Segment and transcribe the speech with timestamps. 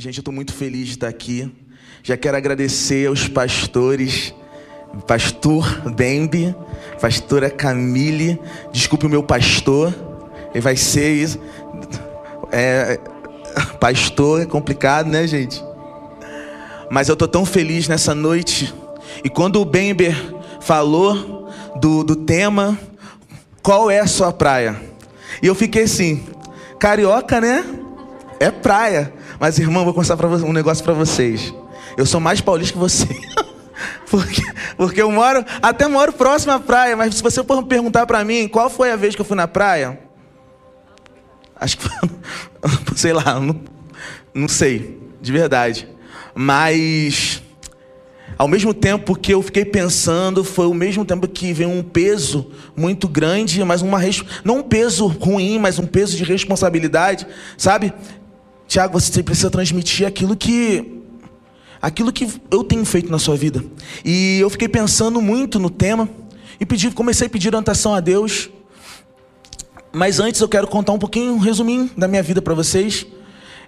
[0.00, 1.50] Gente, eu estou muito feliz de estar aqui.
[2.04, 4.32] Já quero agradecer aos pastores,
[5.08, 6.54] pastor Bembe,
[7.00, 8.38] pastora Camille.
[8.70, 9.92] Desculpe o meu pastor,
[10.54, 11.40] ele vai ser isso.
[12.52, 13.00] É,
[13.80, 15.60] pastor é complicado, né, gente?
[16.88, 18.72] Mas eu estou tão feliz nessa noite.
[19.24, 20.14] E quando o Bember
[20.60, 22.78] falou do, do tema,
[23.64, 24.80] qual é a sua praia?
[25.42, 26.24] E eu fiquei assim,
[26.78, 27.64] carioca, né?
[28.38, 29.17] É praia.
[29.38, 31.54] Mas, irmão, vou contar um negócio para vocês.
[31.96, 33.06] Eu sou mais paulista que você.
[34.10, 34.42] porque,
[34.76, 38.48] porque eu moro, até moro próximo à praia, mas se você for perguntar para mim
[38.48, 39.98] qual foi a vez que eu fui na praia,
[41.56, 42.10] acho que foi,
[42.96, 43.60] sei lá, não,
[44.34, 45.88] não sei, de verdade.
[46.34, 47.42] Mas
[48.36, 52.52] ao mesmo tempo que eu fiquei pensando, foi o mesmo tempo que veio um peso
[52.76, 53.98] muito grande, mas uma
[54.44, 57.92] não um peso ruim, mas um peso de responsabilidade, sabe?
[58.68, 61.00] Tiago, você precisa transmitir aquilo que
[61.80, 63.64] aquilo que eu tenho feito na sua vida.
[64.04, 66.06] E eu fiquei pensando muito no tema
[66.60, 68.50] e pedi, comecei a pedir orientação a Deus.
[69.90, 73.06] Mas antes eu quero contar um pouquinho, um resuminho da minha vida para vocês.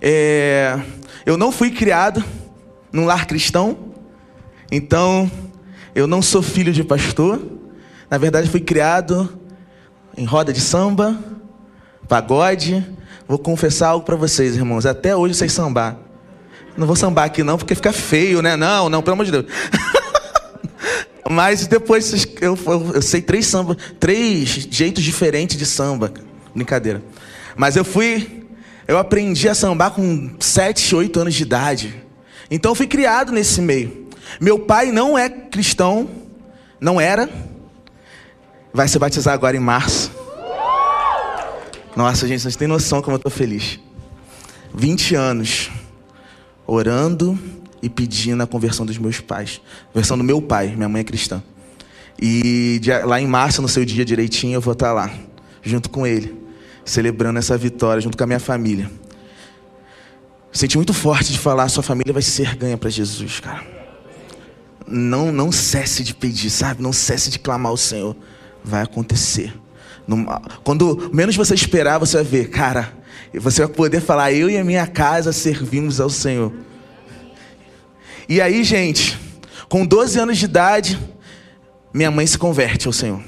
[0.03, 0.79] É,
[1.25, 2.23] eu não fui criado
[2.93, 3.79] num lar cristão,
[4.71, 5.31] então
[5.95, 7.41] eu não sou filho de pastor.
[8.11, 9.41] Na verdade, fui criado
[10.15, 11.19] em roda de samba,
[12.07, 12.85] pagode,
[13.31, 14.85] Vou confessar algo para vocês, irmãos.
[14.85, 15.97] Até hoje vocês sambar.
[16.77, 18.57] Não vou sambar aqui não, porque fica feio, né?
[18.57, 19.47] Não, não, pelo amor de Deus.
[21.31, 26.13] Mas depois eu, eu, eu sei três samba, três jeitos diferentes de samba.
[26.53, 27.05] Brincadeira.
[27.55, 28.49] Mas eu fui,
[28.89, 32.03] eu aprendi a sambar com sete, oito anos de idade.
[32.51, 34.09] Então eu fui criado nesse meio.
[34.41, 36.11] Meu pai não é cristão,
[36.81, 37.31] não era.
[38.75, 40.20] Vai se batizar agora em março.
[41.97, 43.81] Nossa, gente, vocês têm noção como eu estou feliz.
[44.75, 45.71] 20 anos
[46.67, 47.37] orando
[47.83, 49.61] e pedindo a conversão dos meus pais.
[49.93, 51.43] Conversão do meu pai, minha mãe é cristã.
[52.21, 55.11] E lá em março, no seu dia direitinho, eu vou estar lá,
[55.63, 56.39] junto com ele,
[56.85, 58.91] celebrando essa vitória, junto com a minha família.
[60.53, 63.65] Senti muito forte de falar, sua família vai ser ganha para Jesus, cara.
[64.87, 66.83] Não, não cesse de pedir, sabe?
[66.83, 68.17] Não cesse de clamar ao Senhor.
[68.63, 69.55] Vai acontecer.
[70.65, 72.93] Quando menos você esperar, você vai ver, cara,
[73.35, 76.53] você vai poder falar, eu e a minha casa servimos ao Senhor.
[78.29, 79.19] E aí, gente,
[79.69, 80.99] com 12 anos de idade,
[81.93, 83.23] minha mãe se converte ao Senhor.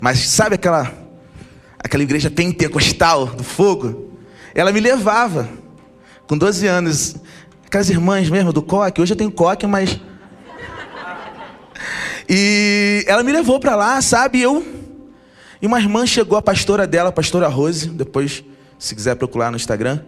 [0.00, 0.92] Mas sabe aquela
[1.78, 4.12] aquela igreja pentecostal do fogo?
[4.54, 5.48] Ela me levava
[6.26, 7.16] com 12 anos,
[7.66, 10.00] aquelas irmãs mesmo do coque, hoje eu tenho coque, mas
[12.28, 14.40] e ela me levou para lá, sabe?
[14.40, 14.83] Eu
[15.64, 18.44] e uma irmã chegou, a pastora dela, a pastora Rose, depois,
[18.78, 20.00] se quiser procurar no Instagram.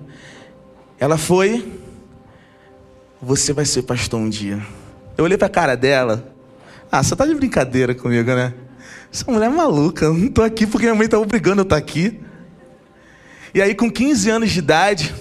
[1.00, 1.66] Ela foi.
[3.22, 4.60] Você vai ser pastor um dia.
[5.16, 6.30] Eu olhei para a cara dela.
[6.92, 8.52] Ah, você tá de brincadeira comigo, né?
[9.10, 10.04] Essa mulher é maluca.
[10.04, 12.20] Eu não tô aqui porque minha mãe tá obrigando eu estar tá aqui.
[13.54, 15.14] E aí, com 15 anos de idade,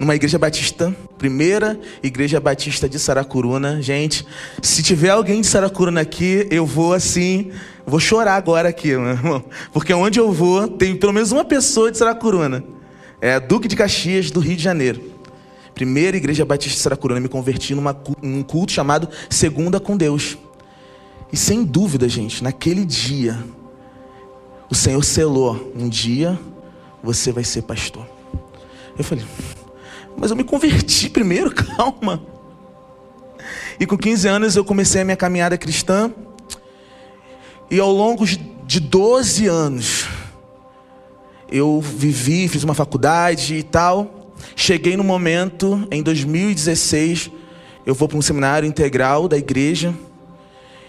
[0.00, 3.80] numa igreja batista, primeira igreja batista de Saracuruna.
[3.80, 4.26] Gente,
[4.60, 7.52] se tiver alguém de Saracuruna aqui, eu vou assim,
[7.86, 9.44] vou chorar agora aqui, meu irmão.
[9.72, 12.64] Porque onde eu vou, tem pelo menos uma pessoa de Saracuruna.
[13.20, 15.00] É Duque de Caxias, do Rio de Janeiro.
[15.74, 20.36] Primeira igreja batista de Saracuruna, me converti numa, num culto chamado Segunda com Deus.
[21.32, 23.38] E sem dúvida, gente, naquele dia,
[24.70, 26.38] o Senhor selou: um dia
[27.02, 28.06] você vai ser pastor.
[28.98, 29.24] Eu falei,
[30.16, 32.22] mas eu me converti primeiro, calma.
[33.78, 36.10] E com 15 anos eu comecei a minha caminhada cristã.
[37.70, 40.06] E ao longo de 12 anos,
[41.50, 44.32] eu vivi, fiz uma faculdade e tal.
[44.54, 47.30] Cheguei no momento, em 2016,
[47.84, 49.94] eu vou para um seminário integral da igreja.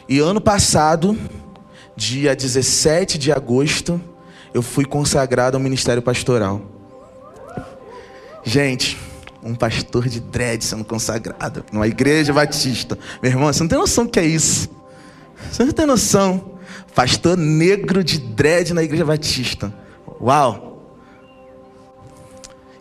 [0.08, 1.18] E ano passado,
[1.96, 4.00] dia 17 de agosto,
[4.54, 6.62] eu fui consagrado ao ministério pastoral.
[8.44, 8.98] Gente,
[9.44, 12.98] um pastor de dread sendo consagrado numa igreja batista.
[13.22, 14.70] Meu irmão, você não tem noção do que é isso.
[15.52, 16.57] Você não tem noção.
[16.94, 19.74] Pastor negro de dread na igreja batista.
[20.22, 20.68] Uau!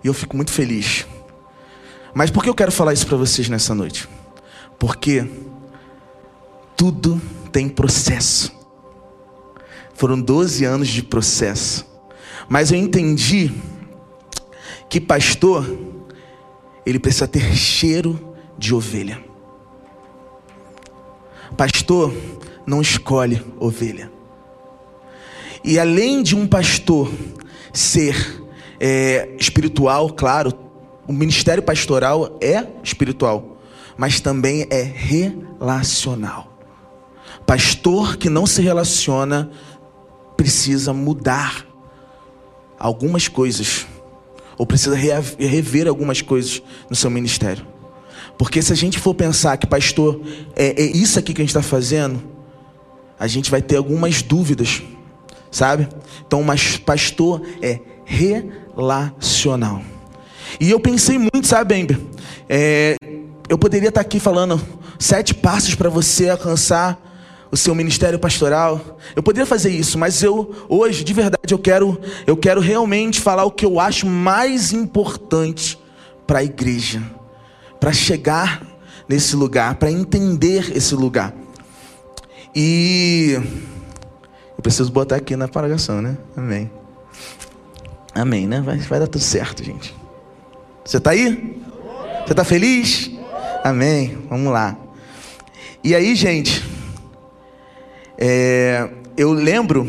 [0.02, 1.06] E eu fico muito feliz.
[2.14, 4.08] Mas por que eu quero falar isso para vocês nessa noite?
[4.78, 5.28] Porque
[6.76, 8.52] tudo tem processo.
[9.94, 11.86] Foram 12 anos de processo.
[12.48, 13.52] Mas eu entendi
[14.88, 15.66] que pastor
[16.84, 19.22] ele precisa ter cheiro de ovelha.
[21.56, 22.14] Pastor
[22.66, 24.10] não escolhe ovelha.
[25.62, 27.10] E além de um pastor
[27.72, 28.44] ser
[28.80, 30.52] é, espiritual, claro,
[31.06, 33.58] o ministério pastoral é espiritual,
[33.96, 36.52] mas também é relacional.
[37.46, 39.50] Pastor que não se relaciona
[40.36, 41.66] precisa mudar
[42.78, 43.86] algumas coisas,
[44.58, 47.66] ou precisa rever algumas coisas no seu ministério.
[48.36, 50.20] Porque se a gente for pensar que pastor
[50.54, 52.35] é, é isso aqui que a gente está fazendo,
[53.18, 54.82] a gente vai ter algumas dúvidas,
[55.50, 55.88] sabe?
[56.26, 59.82] Então, mas pastor é relacional.
[60.60, 61.98] E eu pensei muito, sabe, Ember?
[62.48, 62.96] É,
[63.48, 64.60] eu poderia estar aqui falando
[64.98, 66.98] sete passos para você alcançar
[67.50, 68.98] o seu ministério pastoral.
[69.14, 73.44] Eu poderia fazer isso, mas eu hoje, de verdade, eu quero, eu quero realmente falar
[73.44, 75.78] o que eu acho mais importante
[76.26, 77.02] para a igreja,
[77.78, 78.66] para chegar
[79.08, 81.32] nesse lugar, para entender esse lugar.
[82.58, 83.32] E
[84.56, 86.16] eu preciso botar aqui na paragação, né?
[86.34, 86.70] Amém.
[88.14, 88.62] Amém, né?
[88.62, 89.94] Vai, vai dar tudo certo, gente.
[90.82, 91.60] Você está aí?
[92.24, 93.10] Você está feliz?
[93.62, 94.16] Amém.
[94.30, 94.74] Vamos lá.
[95.84, 96.64] E aí, gente,
[98.16, 98.88] é,
[99.18, 99.86] eu lembro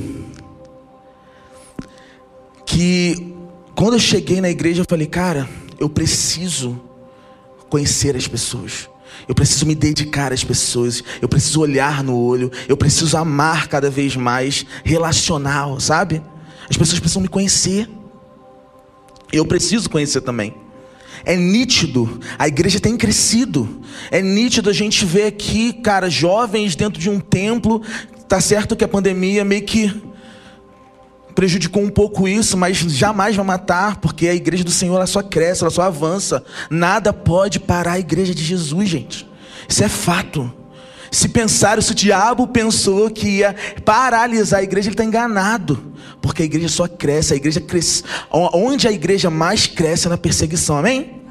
[2.66, 3.34] que
[3.76, 5.48] quando eu cheguei na igreja, eu falei, cara,
[5.80, 6.82] eu preciso
[7.70, 8.90] conhecer as pessoas.
[9.28, 13.90] Eu preciso me dedicar às pessoas, eu preciso olhar no olho, eu preciso amar cada
[13.90, 16.22] vez mais, relacional, sabe?
[16.70, 17.90] As pessoas precisam me conhecer.
[19.32, 20.54] Eu preciso conhecer também.
[21.26, 23.82] É nítido, a igreja tem crescido.
[24.12, 27.82] É nítido a gente ver aqui, cara, jovens dentro de um templo.
[28.28, 29.94] Tá certo que a pandemia meio que
[31.38, 35.22] prejudicou um pouco isso, mas jamais vai matar, porque a igreja do Senhor ela só
[35.22, 36.44] cresce, ela só avança.
[36.68, 39.30] Nada pode parar a igreja de Jesus, gente.
[39.70, 40.52] Isso é fato.
[41.12, 43.56] Se pensaram, se o diabo pensou que ia
[43.86, 45.94] paralisar a igreja, ele está enganado.
[46.24, 48.04] Porque a igreja só cresce, a igreja cresce.
[48.32, 51.22] Onde a igreja mais cresce é na perseguição, amém?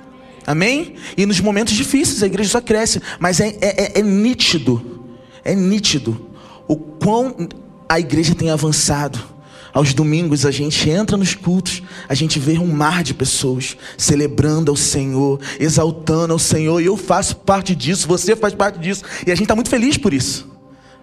[0.47, 0.95] Amém?
[1.17, 3.03] E nos momentos difíceis a igreja só cresce.
[3.19, 5.03] Mas é, é, é, é nítido,
[5.45, 6.31] é nítido
[6.69, 7.49] o quão
[7.89, 9.35] a igreja tem avançado
[9.77, 14.71] aos domingos a gente entra nos cultos, a gente vê um mar de pessoas celebrando
[14.71, 19.31] ao Senhor, exaltando ao Senhor, e eu faço parte disso, você faz parte disso, e
[19.31, 20.49] a gente está muito feliz por isso,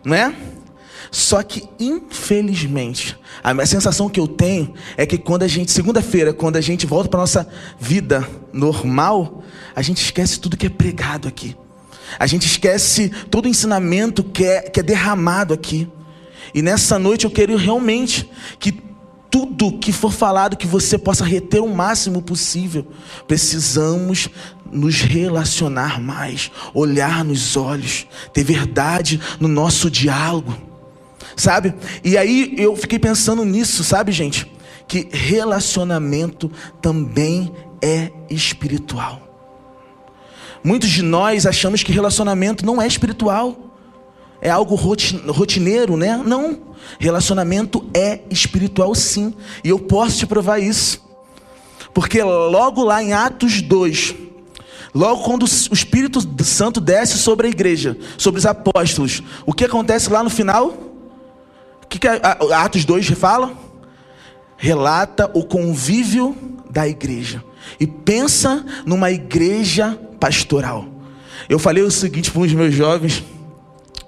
[0.03, 0.35] não é?
[1.11, 6.55] Só que, infelizmente, a sensação que eu tenho é que quando a gente, segunda-feira, quando
[6.55, 7.47] a gente volta para nossa
[7.79, 9.43] vida normal,
[9.75, 11.55] a gente esquece tudo que é pregado aqui.
[12.17, 15.87] A gente esquece todo o ensinamento que é, que é derramado aqui.
[16.53, 18.29] E nessa noite eu quero realmente
[18.59, 18.71] que
[19.33, 22.85] tudo que for falado que você possa reter o máximo possível.
[23.27, 24.29] Precisamos
[24.71, 30.55] nos relacionar mais, olhar nos olhos, ter verdade no nosso diálogo.
[31.35, 31.73] Sabe?
[32.03, 34.51] E aí eu fiquei pensando nisso, sabe, gente?
[34.87, 37.51] Que relacionamento também
[37.81, 39.19] é espiritual.
[40.63, 43.72] Muitos de nós achamos que relacionamento não é espiritual
[44.43, 46.17] é algo rotineiro, né?
[46.17, 46.59] Não.
[46.99, 49.33] Relacionamento é espiritual sim.
[49.63, 51.01] E eu posso te provar isso.
[51.93, 54.13] Porque logo lá em Atos 2,
[54.93, 60.11] logo quando o Espírito Santo desce sobre a igreja, sobre os apóstolos, o que acontece
[60.11, 60.73] lá no final?
[61.81, 63.53] O que, que Atos 2 fala?
[64.57, 66.35] Relata o convívio
[66.69, 67.41] da igreja.
[67.79, 70.85] E pensa numa igreja pastoral.
[71.47, 73.23] Eu falei o seguinte para os meus jovens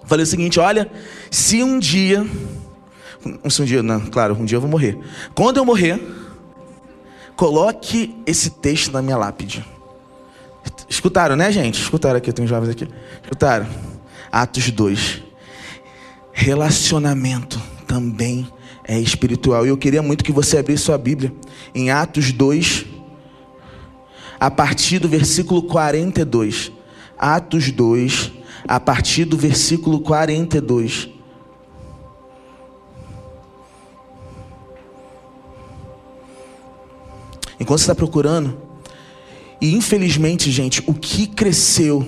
[0.06, 0.92] Falei o seguinte: olha,
[1.30, 2.26] se um dia.
[3.50, 5.00] Se um dia, não, claro, um dia eu vou morrer.
[5.34, 6.00] Quando eu morrer,
[7.36, 9.66] coloque esse texto na minha lápide.
[10.88, 11.82] Escutaram, né, gente?
[11.82, 12.88] Escutaram aqui, tem jovens aqui.
[13.24, 13.68] Escutaram?
[14.32, 15.24] Atos 2.
[16.32, 18.48] Relacionamento também
[18.84, 19.66] é espiritual.
[19.66, 21.34] E eu queria muito que você abrisse sua Bíblia
[21.74, 22.86] em Atos 2,
[24.40, 26.72] a partir do versículo 42.
[27.18, 28.32] Atos 2,
[28.68, 31.10] a partir do versículo 42.
[37.60, 38.58] Enquanto você está procurando,
[39.62, 42.06] e infelizmente, gente, o que cresceu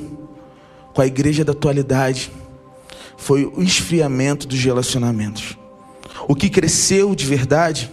[0.93, 2.31] com a igreja da atualidade
[3.15, 5.57] foi o esfriamento dos relacionamentos.
[6.27, 7.89] O que cresceu de verdade,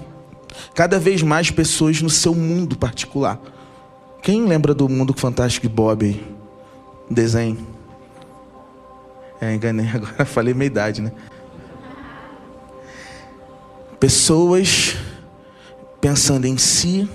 [0.75, 3.41] cada vez mais pessoas no seu mundo particular.
[4.23, 6.27] Quem lembra do mundo fantástico de Bob aí?
[7.11, 7.74] Desenho.
[9.41, 11.13] É, enganei agora, falei meia idade, né?
[13.99, 14.97] Pessoas
[16.01, 17.09] pensando em si,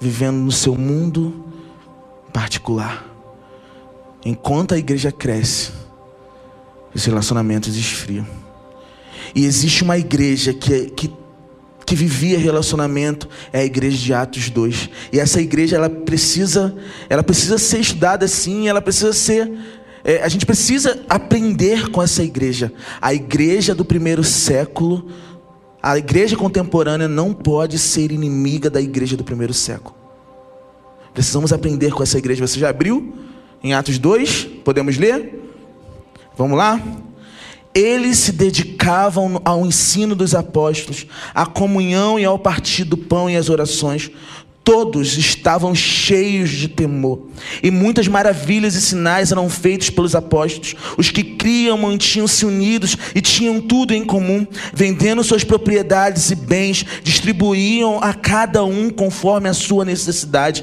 [0.00, 1.44] vivendo no seu mundo
[2.32, 3.04] particular.
[4.24, 5.72] Enquanto a igreja cresce,
[6.94, 8.26] os relacionamentos esfriam.
[9.34, 11.12] E existe uma igreja que, que,
[11.84, 14.90] que vivia relacionamento é a igreja de Atos 2.
[15.12, 16.76] E essa igreja ela precisa,
[17.08, 19.50] ela precisa ser estudada assim, ela precisa ser
[20.04, 22.72] é, a gente precisa aprender com essa igreja.
[23.00, 25.08] A igreja do primeiro século,
[25.82, 29.96] a igreja contemporânea não pode ser inimiga da igreja do primeiro século.
[31.12, 32.46] Precisamos aprender com essa igreja.
[32.46, 33.12] Você já abriu
[33.62, 34.44] em Atos 2?
[34.64, 35.50] Podemos ler?
[36.36, 36.80] Vamos lá?
[37.74, 43.36] Eles se dedicavam ao ensino dos apóstolos, à comunhão e ao partir do pão e
[43.36, 44.10] às orações.
[44.68, 47.28] Todos estavam cheios de temor,
[47.62, 50.74] e muitas maravilhas e sinais eram feitos pelos apóstolos.
[50.98, 56.84] Os que criam mantinham-se unidos e tinham tudo em comum, vendendo suas propriedades e bens,
[57.02, 60.62] distribuíam a cada um conforme a sua necessidade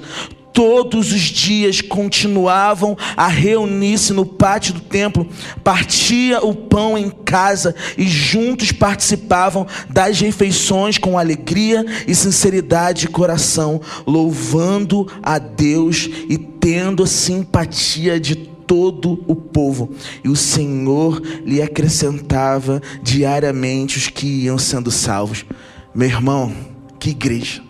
[0.55, 5.27] todos os dias continuavam a reunir-se no pátio do templo,
[5.62, 13.07] partia o pão em casa e juntos participavam das refeições com alegria e sinceridade de
[13.09, 19.91] coração, louvando a Deus e tendo simpatia de todo o povo.
[20.24, 25.45] E o Senhor lhe acrescentava diariamente os que iam sendo salvos.
[25.93, 26.55] Meu irmão,
[26.97, 27.62] que igreja!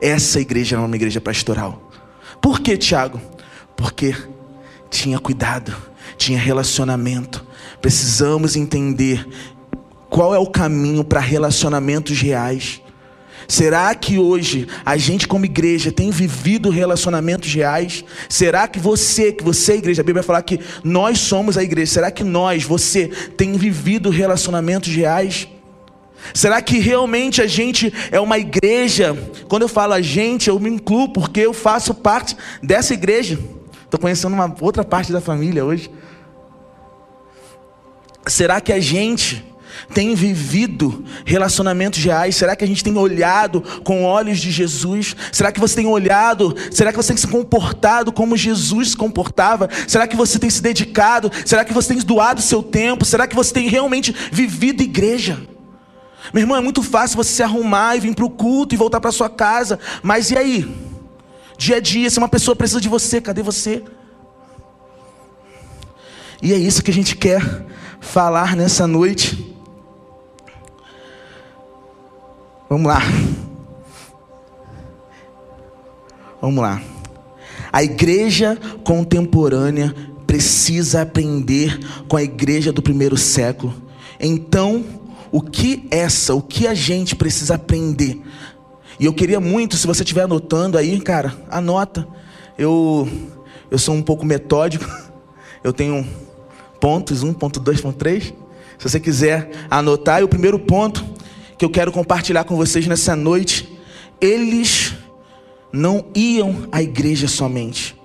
[0.00, 1.87] Essa igreja era uma igreja pastoral.
[2.40, 3.20] Por que, Tiago?
[3.76, 4.14] Porque
[4.90, 5.74] tinha cuidado,
[6.16, 7.44] tinha relacionamento.
[7.80, 9.26] Precisamos entender
[10.08, 12.80] qual é o caminho para relacionamentos reais.
[13.46, 18.04] Será que hoje a gente como igreja tem vivido relacionamentos reais?
[18.28, 21.62] Será que você, que você é igreja, a Bíblia vai falar que nós somos a
[21.62, 21.92] igreja.
[21.92, 25.48] Será que nós, você tem vivido relacionamentos reais?
[26.34, 29.16] Será que realmente a gente é uma igreja?
[29.48, 33.38] Quando eu falo a gente, eu me incluo porque eu faço parte dessa igreja.
[33.84, 35.90] Estou conhecendo uma outra parte da família hoje.
[38.26, 39.44] Será que a gente
[39.94, 42.36] tem vivido relacionamentos reais?
[42.36, 45.16] Será que a gente tem olhado com olhos de Jesus?
[45.32, 46.54] Será que você tem olhado?
[46.70, 49.68] Será que você tem se comportado como Jesus se comportava?
[49.86, 51.30] Será que você tem se dedicado?
[51.44, 53.04] Será que você tem doado seu tempo?
[53.04, 55.38] Será que você tem realmente vivido igreja?
[56.32, 59.00] Meu irmão, é muito fácil você se arrumar e vir para o culto e voltar
[59.00, 59.78] para sua casa.
[60.02, 60.76] Mas e aí?
[61.56, 63.82] Dia a dia, se uma pessoa precisa de você, cadê você?
[66.40, 67.66] E é isso que a gente quer
[68.00, 69.56] falar nessa noite.
[72.68, 73.00] Vamos lá.
[76.40, 76.80] Vamos lá.
[77.72, 79.94] A igreja contemporânea
[80.26, 83.74] precisa aprender com a igreja do primeiro século.
[84.20, 84.84] Então,
[85.30, 88.20] o que essa, o que a gente precisa aprender.
[88.98, 92.06] E eu queria muito, se você estiver anotando aí, cara, anota.
[92.56, 93.08] Eu,
[93.70, 94.84] eu sou um pouco metódico,
[95.62, 96.06] eu tenho
[96.80, 98.34] pontos, um, ponto dois, ponto três.
[98.78, 101.04] Se você quiser anotar, e o primeiro ponto
[101.56, 103.78] que eu quero compartilhar com vocês nessa noite,
[104.20, 104.94] eles
[105.72, 107.96] não iam à igreja somente,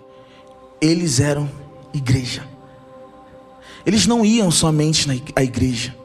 [0.82, 1.50] eles eram
[1.94, 2.44] igreja.
[3.86, 5.96] Eles não iam somente à igreja,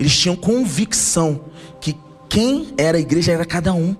[0.00, 1.42] eles tinham convicção
[1.80, 1.94] que
[2.28, 3.94] quem era a igreja era cada um.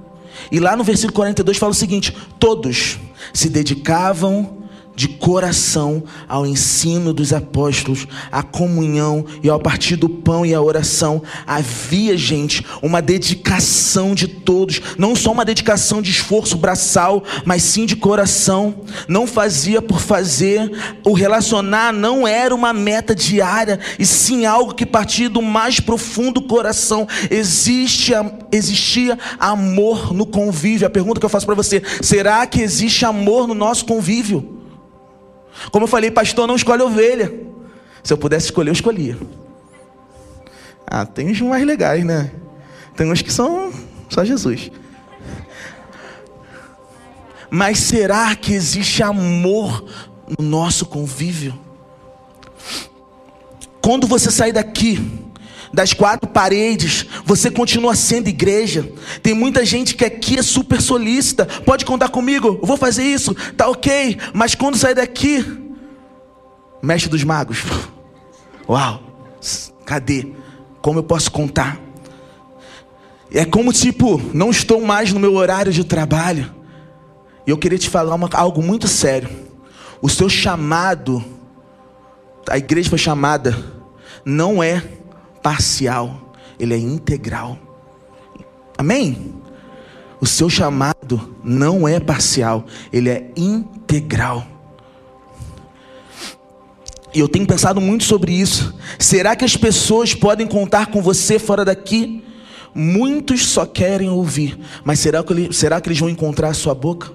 [0.51, 2.99] E lá no versículo 42 fala o seguinte: todos
[3.35, 4.60] se dedicavam
[5.01, 10.61] de coração ao ensino dos apóstolos, à comunhão e ao partir do pão e à
[10.61, 11.23] oração.
[11.47, 17.87] Havia, gente, uma dedicação de todos, não só uma dedicação de esforço braçal, mas sim
[17.87, 18.75] de coração.
[19.09, 20.71] Não fazia por fazer,
[21.03, 26.43] o relacionar não era uma meta diária, e sim algo que partia do mais profundo
[26.43, 27.09] coração.
[27.31, 28.13] Existe,
[28.53, 30.87] existia amor no convívio.
[30.87, 34.60] A pergunta que eu faço para você: será que existe amor no nosso convívio?
[35.71, 37.33] Como eu falei, pastor não escolhe ovelha.
[38.03, 39.19] Se eu pudesse escolher, eu escolhia.
[40.87, 42.33] Ah, tem uns mais legais, né?
[42.97, 43.73] Tem uns que são
[44.09, 44.71] só Jesus.
[47.51, 49.85] Mas será que existe amor
[50.39, 51.59] no nosso convívio?
[53.81, 55.20] Quando você sair daqui,
[55.73, 58.91] das quatro paredes, você continua sendo igreja.
[59.23, 61.47] Tem muita gente que aqui é super solícita.
[61.65, 64.19] Pode contar comigo, eu vou fazer isso, tá ok.
[64.33, 65.45] Mas quando sair daqui,
[66.83, 67.63] mestre dos magos,
[68.69, 69.01] uau,
[69.85, 70.29] cadê?
[70.83, 71.79] Como eu posso contar?
[73.33, 76.53] É como tipo, não estou mais no meu horário de trabalho.
[77.47, 79.29] E eu queria te falar uma, algo muito sério.
[80.03, 81.25] O seu chamado,
[82.49, 83.57] a igreja foi chamada,
[84.25, 84.83] não é
[85.43, 87.59] parcial, ele é integral.
[88.77, 89.35] Amém?
[90.21, 94.47] O seu chamado não é parcial, ele é integral.
[97.13, 98.75] E eu tenho pensado muito sobre isso.
[98.99, 102.23] Será que as pessoas podem contar com você fora daqui?
[102.75, 107.11] Muitos só querem ouvir, mas será que, será que eles vão encontrar a sua boca?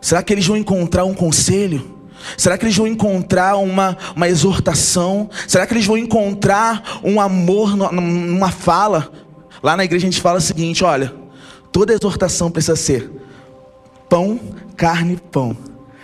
[0.00, 2.01] Será que eles vão encontrar um conselho?
[2.36, 5.28] Será que eles vão encontrar uma, uma exortação?
[5.46, 9.10] Será que eles vão encontrar um amor numa fala?
[9.62, 11.12] Lá na igreja a gente fala o seguinte: olha,
[11.70, 13.10] toda exortação precisa ser
[14.08, 14.38] pão,
[14.76, 15.56] carne, pão.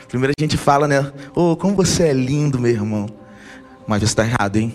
[0.09, 1.13] Primeiro a gente fala, né?
[1.35, 3.07] Oh, como você é lindo, meu irmão.
[3.87, 4.75] Mas você está errado, hein?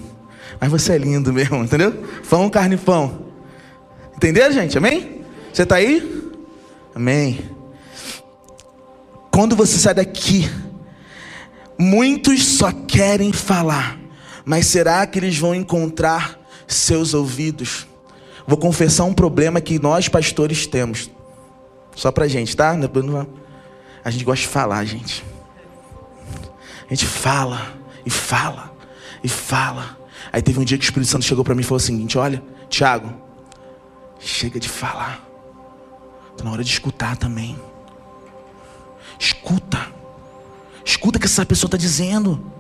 [0.60, 1.92] Mas você é lindo, meu irmão, entendeu?
[2.30, 3.26] Pão, carne, pão.
[4.16, 4.78] Entendeu, gente?
[4.78, 5.22] Amém?
[5.52, 6.32] Você está aí?
[6.94, 7.40] Amém.
[9.32, 10.48] Quando você sai daqui,
[11.84, 14.00] muitos só querem falar,
[14.46, 17.86] mas será que eles vão encontrar seus ouvidos?
[18.48, 21.10] Vou confessar um problema que nós pastores temos.
[21.96, 22.72] Só pra gente, tá?
[24.04, 25.24] A gente gosta de falar, gente.
[26.90, 27.74] A gente fala
[28.06, 28.74] e fala
[29.24, 29.98] e fala.
[30.32, 32.18] Aí teve um dia que o Espírito Santo chegou para mim e falou o seguinte:
[32.18, 33.13] Olha, Tiago,
[34.20, 35.24] chega de falar.
[36.32, 37.58] Está na hora de escutar também.
[39.20, 40.02] Escuta.
[40.86, 42.52] Escuta o que essa pessoa está dizendo.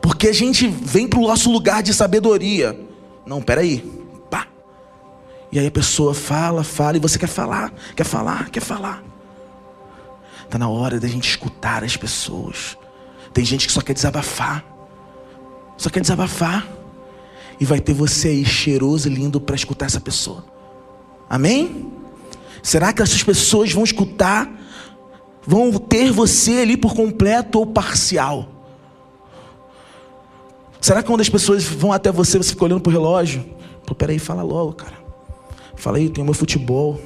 [0.00, 2.78] Porque a gente vem para o nosso lugar de sabedoria.
[3.24, 3.80] Não, peraí.
[4.30, 4.46] Pá.
[5.50, 9.02] E aí a pessoa fala, fala, e você quer falar, quer falar, quer falar.
[10.44, 12.76] Está na hora da gente escutar as pessoas.
[13.32, 14.64] Tem gente que só quer desabafar.
[15.76, 16.66] Só quer desabafar.
[17.58, 20.44] E vai ter você aí cheiroso e lindo para escutar essa pessoa.
[21.28, 21.92] Amém?
[22.62, 24.48] Será que essas pessoas vão escutar?
[25.46, 28.48] Vão ter você ali por completo ou parcial?
[30.80, 33.44] Será que quando as pessoas vão até você, você fica olhando para o relógio?
[33.86, 34.94] Pô, peraí, fala logo, cara.
[35.76, 37.00] Fala aí, tem o meu futebol.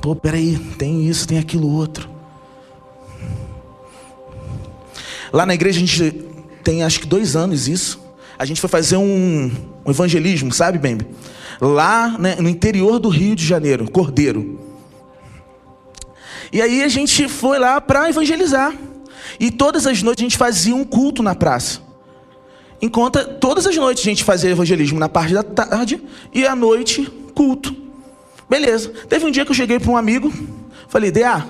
[0.00, 2.08] Pô, peraí, tem isso, tem aquilo outro.
[5.32, 6.10] Lá na igreja a gente
[6.64, 8.00] tem acho que dois anos isso.
[8.38, 9.50] A gente foi fazer um,
[9.84, 11.06] um evangelismo, sabe, Bembe?
[11.60, 14.67] Lá né, no interior do Rio de Janeiro, Cordeiro.
[16.52, 18.74] E aí a gente foi lá para evangelizar.
[19.38, 21.80] E todas as noites a gente fazia um culto na praça.
[22.80, 27.10] Enquanto todas as noites a gente fazia evangelismo na parte da tarde e à noite
[27.34, 27.74] culto.
[28.48, 28.88] Beleza.
[29.08, 30.32] Teve um dia que eu cheguei para um amigo,
[30.88, 31.46] falei: "Dea,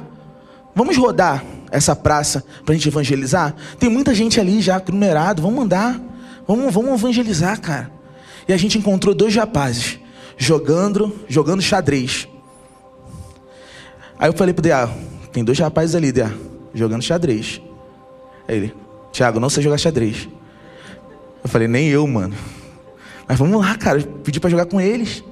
[0.74, 3.54] vamos rodar essa praça para a gente evangelizar?
[3.78, 6.00] Tem muita gente ali já aglomerado, vamos mandar,
[6.46, 7.92] vamos, vamos evangelizar, cara.
[8.48, 9.98] E a gente encontrou dois rapazes
[10.38, 12.26] jogando, jogando xadrez.
[14.18, 14.90] Aí eu falei pro DA,
[15.32, 16.32] tem dois rapazes ali, DA,
[16.74, 17.60] jogando xadrez.
[18.48, 18.74] Aí ele,
[19.12, 20.28] Tiago, não sei jogar xadrez.
[21.42, 22.34] Eu falei, nem eu, mano.
[23.26, 25.22] Mas vamos lá, cara, pedi para jogar com eles.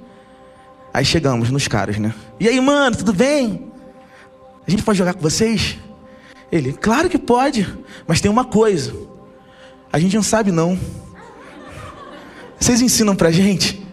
[0.94, 2.14] Aí chegamos nos caras, né?
[2.38, 3.72] E aí, mano, tudo bem?
[4.66, 5.79] A gente pode jogar com vocês?
[6.51, 7.66] Ele, claro que pode,
[8.07, 8.94] mas tem uma coisa.
[9.92, 10.79] A gente não sabe não.
[12.59, 13.85] Vocês ensinam pra gente?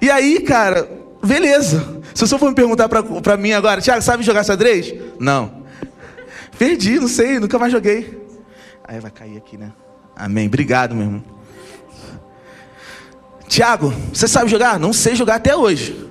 [0.00, 0.97] E aí, cara,
[1.28, 2.02] beleza.
[2.14, 4.92] Se você for me perguntar pra mim agora, Tiago, sabe jogar xadrez?
[5.20, 5.62] Não.
[6.58, 8.26] Perdi, não sei, nunca mais joguei.
[8.82, 9.72] Aí vai cair aqui, né?
[10.16, 10.46] Amém.
[10.46, 11.24] Obrigado, meu irmão.
[13.46, 14.78] Tiago, você sabe jogar?
[14.78, 16.08] Não sei jogar até hoje.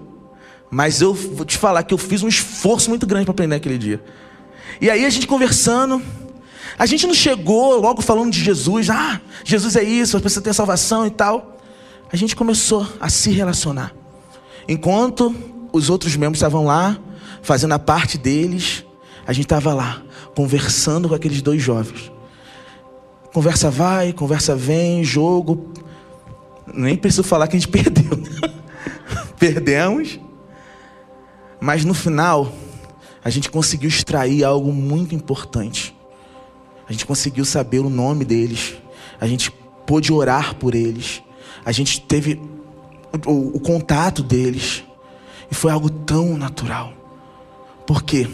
[0.70, 3.78] Mas eu vou te falar que eu fiz um esforço muito grande para aprender aquele
[3.78, 4.04] dia.
[4.80, 6.02] E aí a gente conversando,
[6.78, 11.06] a gente não chegou logo falando de Jesus, ah, Jesus é isso, precisa ter salvação
[11.06, 11.58] e tal.
[12.12, 13.97] A gente começou a se relacionar.
[14.68, 15.34] Enquanto
[15.72, 16.98] os outros membros estavam lá,
[17.42, 18.86] fazendo a parte deles,
[19.26, 20.02] a gente estava lá,
[20.36, 22.12] conversando com aqueles dois jovens.
[23.34, 25.72] Conversa vai, conversa vem, jogo.
[26.74, 28.20] Nem preciso falar que a gente perdeu.
[29.40, 30.20] Perdemos.
[31.60, 32.52] Mas no final,
[33.24, 35.96] a gente conseguiu extrair algo muito importante.
[36.88, 38.76] A gente conseguiu saber o nome deles.
[39.20, 39.52] A gente
[39.86, 41.22] pôde orar por eles.
[41.66, 42.42] A gente teve
[43.26, 44.84] o, o contato deles.
[45.50, 46.94] E foi algo tão natural.
[47.86, 48.28] Por quê?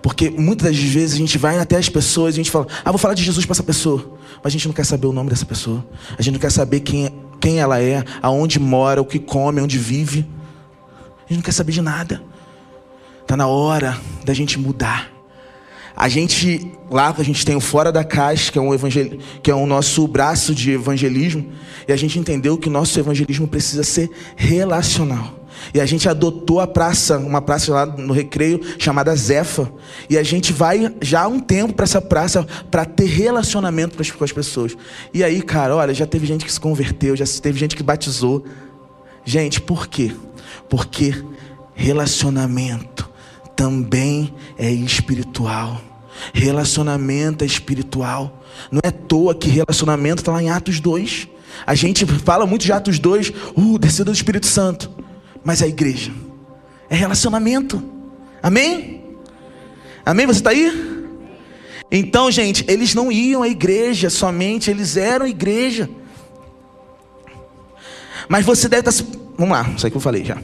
[0.00, 2.92] Porque muitas das vezes a gente vai até as pessoas e a gente fala: Ah,
[2.92, 4.18] vou falar de Jesus para essa pessoa.
[4.36, 5.84] Mas a gente não quer saber o nome dessa pessoa.
[6.16, 9.78] A gente não quer saber quem, quem ela é, aonde mora, o que come, onde
[9.78, 10.20] vive.
[11.18, 12.22] A gente não quer saber de nada.
[13.22, 15.10] Está na hora da gente mudar.
[16.00, 19.18] A gente, lá a gente tem o Fora da Caixa, que é, um evangel...
[19.42, 21.44] que é o nosso braço de evangelismo,
[21.86, 25.46] e a gente entendeu que nosso evangelismo precisa ser relacional.
[25.74, 29.70] E a gente adotou a praça, uma praça lá no recreio chamada Zefa.
[30.08, 34.24] E a gente vai já há um tempo para essa praça para ter relacionamento com
[34.24, 34.74] as pessoas.
[35.12, 38.42] E aí, cara, olha, já teve gente que se converteu, já teve gente que batizou.
[39.22, 40.12] Gente, por quê?
[40.66, 41.22] Porque
[41.74, 43.06] relacionamento
[43.54, 45.89] também é espiritual.
[46.32, 48.42] Relacionamento é espiritual.
[48.70, 51.28] Não é à toa que relacionamento está lá em Atos 2.
[51.66, 54.90] A gente fala muito de Atos 2, uh, descida do Espírito Santo.
[55.44, 56.12] Mas a igreja
[56.88, 57.82] é relacionamento.
[58.42, 59.16] Amém?
[60.04, 60.26] Amém?
[60.26, 60.90] Você está aí?
[61.90, 65.88] Então, gente, eles não iam à igreja somente, eles eram igreja.
[68.28, 69.04] Mas você deve estar.
[69.04, 70.38] Tá Vamos lá, isso aí que eu falei já.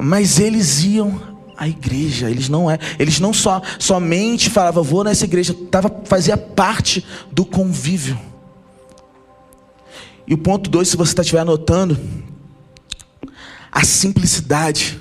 [0.00, 1.31] Mas eles iam
[1.62, 6.36] à igreja, eles não é, eles não só somente falavam, vou nessa igreja, tava, fazia
[6.36, 8.18] parte do convívio.
[10.26, 11.96] E o ponto 2, se você estiver anotando,
[13.70, 14.98] a simplicidade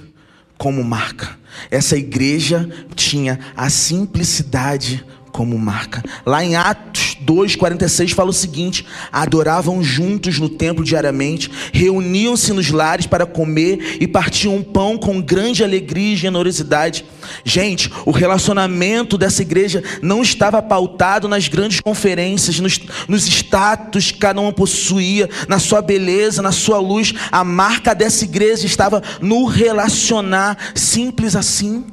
[0.55, 1.35] como marca.
[1.71, 6.03] Essa igreja tinha a simplicidade como marca.
[6.25, 13.05] Lá em Atos 2:46 fala o seguinte: adoravam juntos no templo diariamente, reuniam-se nos lares
[13.05, 17.05] para comer e partiam pão com grande alegria e generosidade.
[17.43, 24.19] Gente, o relacionamento dessa igreja não estava pautado nas grandes conferências, nos, nos status que
[24.19, 27.13] cada um possuía, na sua beleza, na sua luz.
[27.31, 31.85] A marca dessa igreja estava no relacionar, simples assim.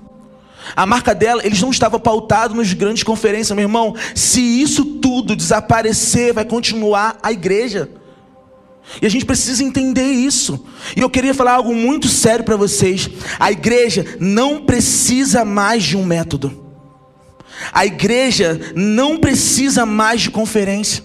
[0.75, 3.95] A marca dela, eles não estavam pautados nos grandes conferências, meu irmão.
[4.15, 7.89] Se isso tudo desaparecer, vai continuar a igreja.
[9.03, 10.67] E a gente precisa entender isso.
[10.97, 13.09] E eu queria falar algo muito sério para vocês.
[13.39, 16.67] A igreja não precisa mais de um método.
[17.73, 21.05] A igreja não precisa mais de conferência.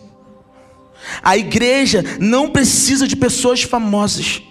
[1.22, 4.42] A igreja não precisa de pessoas famosas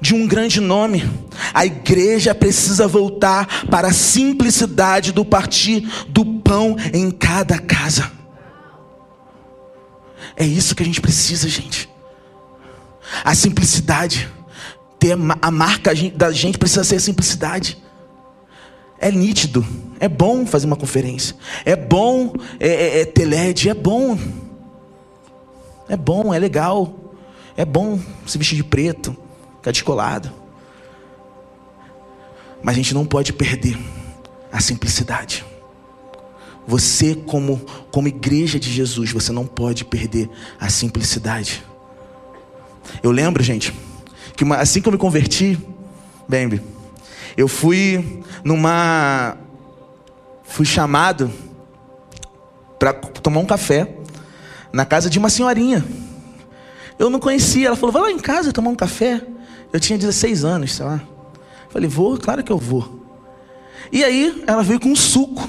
[0.00, 1.08] de um grande nome.
[1.52, 8.10] A igreja precisa voltar para a simplicidade do partir do pão em cada casa.
[10.36, 11.88] É isso que a gente precisa, gente.
[13.24, 14.28] A simplicidade.
[14.98, 17.82] Ter a marca da gente precisa ser a simplicidade.
[18.98, 19.64] É nítido,
[20.00, 24.18] é bom fazer uma conferência, é bom é, é, é ter LED, é bom,
[25.86, 27.14] é bom, é legal,
[27.58, 29.14] é bom se vestir de preto,
[29.66, 30.30] está descolado.
[32.62, 33.76] Mas a gente não pode perder
[34.52, 35.44] a simplicidade.
[36.66, 41.64] Você, como, como igreja de Jesus, você não pode perder a simplicidade.
[43.02, 43.72] Eu lembro, gente,
[44.36, 45.58] que uma, assim que eu me converti,
[46.28, 46.60] bem,
[47.36, 49.36] eu fui numa.
[50.44, 51.30] Fui chamado
[52.78, 53.96] para tomar um café
[54.72, 55.84] na casa de uma senhorinha.
[56.98, 57.66] Eu não conhecia.
[57.66, 59.22] Ela falou: vai lá em casa tomar um café.
[59.76, 61.02] Eu tinha 16 anos, sei lá.
[61.68, 62.98] Falei, vou, claro que eu vou.
[63.92, 65.46] E aí ela veio com um suco,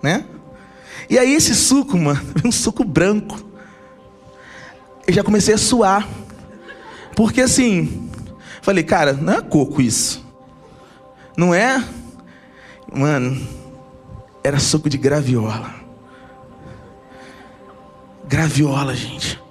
[0.00, 0.24] né?
[1.10, 3.44] E aí esse suco, mano, um suco branco.
[5.04, 6.06] Eu já comecei a suar.
[7.16, 8.08] Porque assim,
[8.62, 10.24] falei, cara, não é coco isso.
[11.36, 11.84] Não é?
[12.92, 13.44] Mano,
[14.44, 15.74] era suco de graviola.
[18.28, 19.44] Graviola, gente.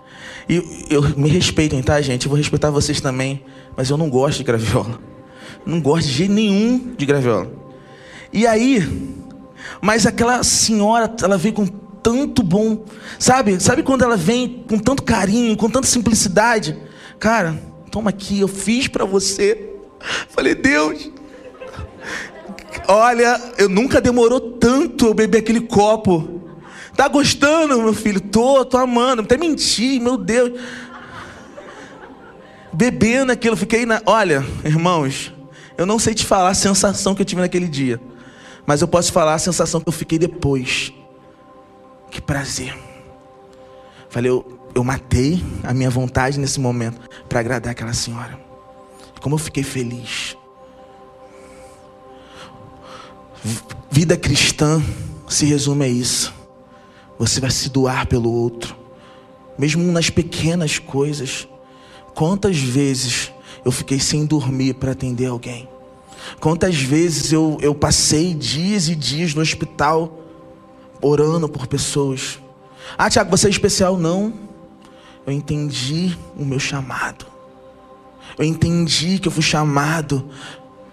[0.48, 2.26] E eu me respeitem, tá, gente?
[2.26, 3.44] Eu vou respeitar vocês também,
[3.76, 5.00] mas eu não gosto de graviola.
[5.66, 7.52] Não gosto de jeito nenhum de graviola.
[8.32, 8.88] E aí,
[9.82, 12.86] mas aquela senhora, ela veio com tanto bom,
[13.18, 13.60] sabe?
[13.60, 16.78] Sabe quando ela vem com tanto carinho, com tanta simplicidade?
[17.20, 19.72] Cara, toma aqui, eu fiz para você.
[20.30, 21.10] Falei, Deus,
[22.88, 26.35] olha, eu nunca demorou tanto eu beber aquele copo.
[26.96, 28.22] Tá gostando, meu filho?
[28.22, 29.22] Tô, tô amando.
[29.22, 30.60] Até menti, meu Deus.
[32.72, 34.02] Bebendo aquilo, fiquei na.
[34.06, 35.34] Olha, irmãos,
[35.78, 38.00] eu não sei te falar a sensação que eu tive naquele dia.
[38.66, 40.92] Mas eu posso falar a sensação que eu fiquei depois.
[42.10, 42.76] Que prazer.
[44.10, 48.40] Falei, eu, eu matei a minha vontade nesse momento para agradar aquela senhora.
[49.22, 50.38] Como eu fiquei feliz.
[53.92, 54.82] Vida cristã
[55.28, 56.34] se resume a isso.
[57.18, 58.76] Você vai se doar pelo outro,
[59.58, 61.48] mesmo nas pequenas coisas.
[62.14, 63.32] Quantas vezes
[63.64, 65.68] eu fiquei sem dormir para atender alguém?
[66.40, 70.20] Quantas vezes eu, eu passei dias e dias no hospital
[71.02, 72.40] orando por pessoas?
[72.98, 73.98] Ah, Tiago, você é especial?
[73.98, 74.34] Não.
[75.26, 77.26] Eu entendi o meu chamado.
[78.38, 80.30] Eu entendi que eu fui chamado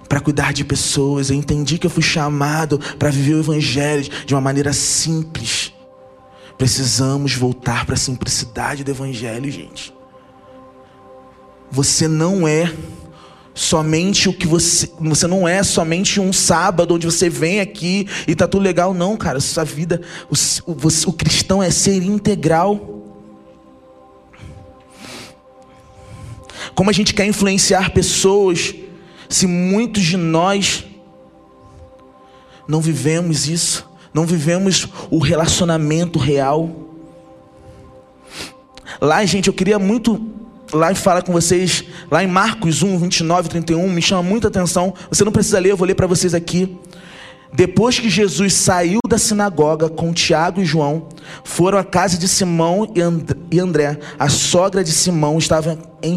[0.08, 1.30] para cuidar de pessoas.
[1.30, 5.72] Eu entendi que eu fui chamado para viver o Evangelho de uma maneira simples.
[6.62, 9.92] Precisamos voltar para a simplicidade do Evangelho, gente.
[11.72, 12.72] Você não é
[13.52, 14.88] somente o que você.
[15.00, 19.16] Você não é somente um sábado onde você vem aqui e tá tudo legal, não,
[19.16, 19.40] cara.
[19.40, 20.02] Sua vida.
[20.30, 23.10] O, o, o cristão é ser integral.
[26.76, 28.72] Como a gente quer influenciar pessoas
[29.28, 30.86] se muitos de nós
[32.68, 33.90] não vivemos isso?
[34.12, 36.70] Não vivemos o relacionamento real.
[39.00, 40.20] Lá, gente, eu queria muito
[40.72, 44.94] lá falar com vocês, lá em Marcos 1, 29 31, me chama muita atenção.
[45.10, 46.78] Você não precisa ler, eu vou ler para vocês aqui.
[47.54, 51.08] Depois que Jesus saiu da sinagoga com Tiago e João,
[51.44, 52.90] foram à casa de Simão
[53.50, 53.98] e André.
[54.18, 56.16] A sogra de Simão estava em,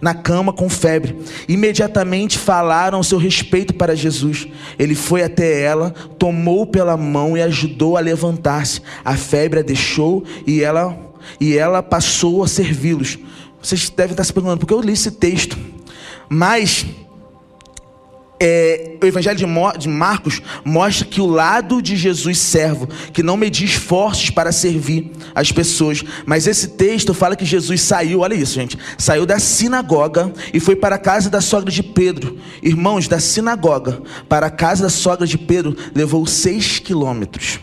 [0.00, 1.18] na cama com febre.
[1.48, 4.46] Imediatamente falaram seu respeito para Jesus.
[4.78, 8.80] Ele foi até ela, tomou pela mão e ajudou a levantar-se.
[9.04, 10.96] A febre a deixou e ela,
[11.40, 13.18] e ela passou a servi-los.
[13.60, 15.58] Vocês devem estar se perguntando por que eu li esse texto.
[16.28, 16.86] Mas
[18.38, 19.46] é, o Evangelho de,
[19.78, 25.10] de, Marcos mostra que o lado de Jesus servo, que não media esforços para servir
[25.34, 30.32] as pessoas, mas esse texto fala que Jesus saiu, olha isso, gente, saiu da sinagoga
[30.52, 32.38] e foi para a casa da sogra de Pedro.
[32.62, 37.60] Irmãos, da sinagoga para a casa da sogra de Pedro levou seis quilômetros.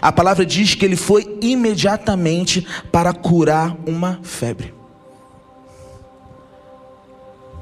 [0.00, 4.72] A palavra diz que ele foi imediatamente para curar uma febre.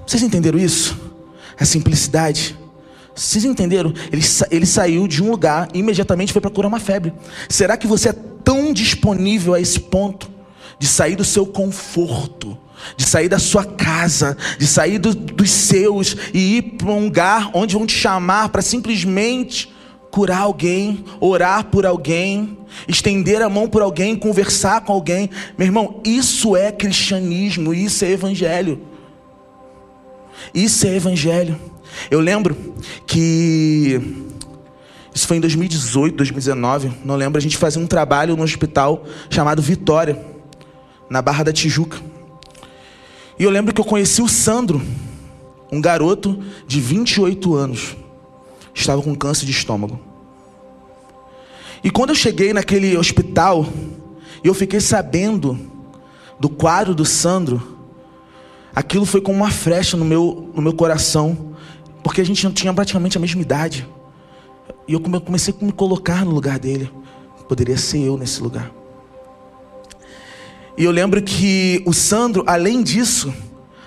[0.07, 1.12] Vocês entenderam isso?
[1.59, 2.57] A simplicidade.
[3.15, 3.93] Vocês entenderam?
[4.11, 7.13] Ele, ele saiu de um lugar e imediatamente foi para curar uma febre.
[7.49, 10.31] Será que você é tão disponível a esse ponto
[10.79, 12.59] de sair do seu conforto,
[12.97, 17.51] de sair da sua casa, de sair do, dos seus e ir para um lugar
[17.55, 19.73] onde vão te chamar para simplesmente
[20.11, 25.31] curar alguém, orar por alguém, estender a mão por alguém, conversar com alguém?
[25.57, 28.92] Meu irmão, isso é cristianismo, isso é evangelho.
[30.55, 31.59] Isso é evangelho.
[32.11, 32.75] Eu lembro
[33.07, 34.01] que
[35.15, 39.61] isso foi em 2018, 2019, não lembro, a gente fazia um trabalho no hospital chamado
[39.61, 40.25] Vitória,
[41.11, 41.99] na Barra da Tijuca.
[43.39, 44.81] E eu lembro que eu conheci o Sandro,
[45.71, 47.97] um garoto de 28 anos,
[48.75, 50.01] estava com câncer de estômago.
[51.85, 53.67] E quando eu cheguei naquele hospital,
[54.43, 55.59] eu fiquei sabendo
[56.41, 57.72] do quadro do Sandro,
[58.75, 61.55] aquilo foi como uma flecha no meu, no meu coração,
[62.03, 63.87] porque a gente não tinha praticamente a mesma idade.
[64.87, 66.91] E eu comecei a me colocar no lugar dele.
[67.49, 68.71] Poderia ser eu nesse lugar.
[70.77, 73.33] E eu lembro que o Sandro, além disso,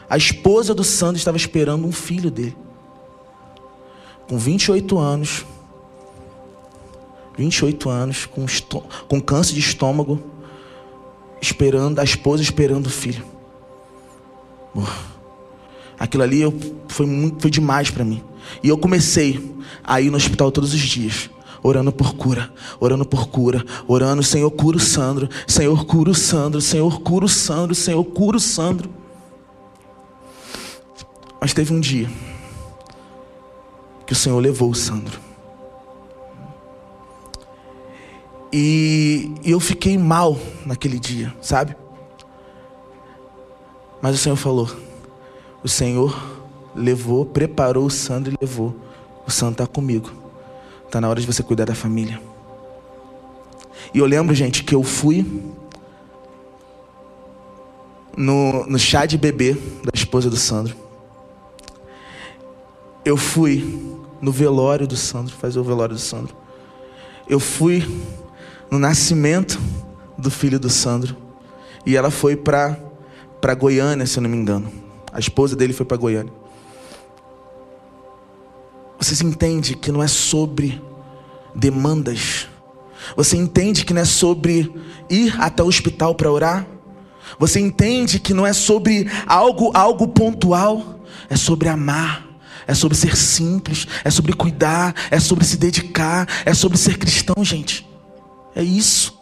[0.09, 2.55] a esposa do Sandro estava esperando um filho dele.
[4.27, 5.45] Com 28 anos.
[7.37, 8.45] 28 anos, com,
[9.09, 10.23] com câncer de estômago,
[11.41, 13.34] esperando, a esposa esperando o filho.
[15.99, 16.53] Aquilo ali eu,
[16.87, 18.21] foi, muito, foi demais para mim.
[18.61, 21.29] E eu comecei a ir no hospital todos os dias,
[21.63, 26.61] orando por cura, orando por cura, orando, Senhor, cura o Sandro, Senhor, cura o Sandro,
[26.61, 28.89] Senhor, cura o Sandro, Senhor, cura o Sandro.
[31.39, 32.09] Mas teve um dia
[34.05, 35.19] que o Senhor levou o Sandro.
[38.51, 41.75] E, e eu fiquei mal naquele dia, sabe?
[44.05, 44.69] Mas o Senhor falou:
[45.63, 46.15] o Senhor
[46.75, 48.75] levou, preparou o Sandro e levou.
[49.25, 50.11] O Sandro está comigo.
[50.85, 52.21] Está na hora de você cuidar da família.
[53.91, 55.25] E eu lembro, gente, que eu fui
[58.15, 60.75] no, no chá de bebê da esposa do Sandro.
[63.03, 66.35] Eu fui no velório do Sandro, fazer o velório do Sandro.
[67.27, 67.83] Eu fui
[68.69, 69.59] no nascimento
[70.15, 71.17] do filho do Sandro.
[71.87, 72.84] E ela foi para
[73.41, 74.71] para Goiânia, se eu não me engano.
[75.11, 76.33] A esposa dele foi para Goiânia.
[78.99, 80.81] Vocês entendem que não é sobre
[81.53, 82.47] demandas.
[83.15, 84.73] Você entende que não é sobre
[85.09, 86.65] ir até o hospital para orar.
[87.37, 92.25] Você entende que não é sobre algo algo pontual, é sobre amar.
[92.67, 97.45] É sobre ser simples, é sobre cuidar, é sobre se dedicar, é sobre ser cristão,
[97.45, 97.87] gente.
[98.55, 99.15] É isso.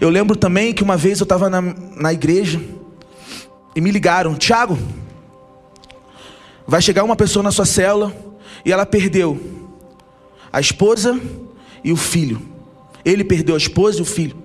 [0.00, 2.60] Eu lembro também que uma vez eu estava na, na igreja
[3.74, 4.78] e me ligaram: Tiago,
[6.66, 8.14] vai chegar uma pessoa na sua célula
[8.64, 9.40] e ela perdeu
[10.52, 11.20] a esposa
[11.82, 12.40] e o filho.
[13.04, 14.36] Ele perdeu a esposa e o filho.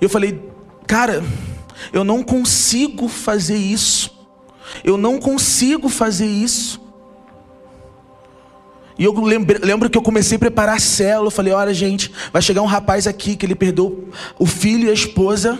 [0.00, 0.42] Eu falei,
[0.86, 1.22] cara,
[1.92, 4.10] eu não consigo fazer isso.
[4.82, 6.81] Eu não consigo fazer isso.
[8.98, 11.26] E eu lembro, lembro que eu comecei a preparar a célula.
[11.26, 14.90] Eu falei: olha, gente, vai chegar um rapaz aqui que ele perdeu o filho e
[14.90, 15.58] a esposa.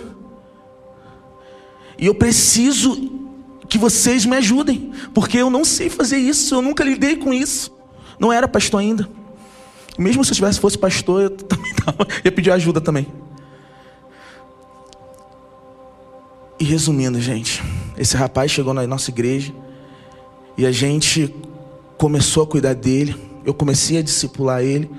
[1.98, 3.20] E eu preciso
[3.68, 7.72] que vocês me ajudem, porque eu não sei fazer isso, eu nunca lidei com isso.
[8.18, 9.08] Não era pastor ainda.
[9.98, 13.06] Mesmo se eu tivesse fosse pastor, eu também tava, ia pedir ajuda também.
[16.58, 17.62] E resumindo, gente,
[17.96, 19.52] esse rapaz chegou na nossa igreja
[20.56, 21.34] e a gente
[22.02, 24.90] começou a cuidar dele, eu comecei a discipular ele,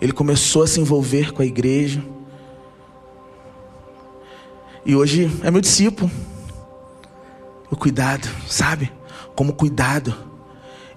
[0.00, 2.02] ele começou a se envolver com a igreja.
[4.84, 6.10] E hoje é meu discípulo.
[7.70, 8.90] O cuidado, sabe?
[9.36, 10.12] Como cuidado,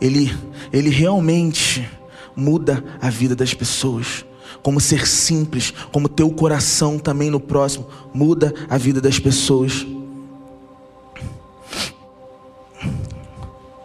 [0.02, 0.36] ele,
[0.74, 1.88] ele realmente
[2.36, 4.26] muda a vida das pessoas.
[4.63, 9.86] Como ser simples, como ter o coração também no próximo, muda a vida das pessoas.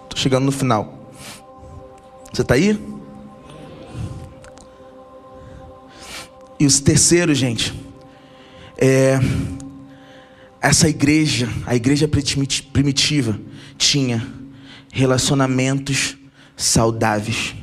[0.08, 0.95] Tô chegando no final.
[2.36, 2.78] Você está aí?
[6.60, 7.72] E os terceiros, gente,
[8.76, 9.18] é
[10.60, 13.40] essa igreja, a igreja primitiva,
[13.78, 14.22] tinha
[14.92, 16.18] relacionamentos
[16.54, 17.54] saudáveis.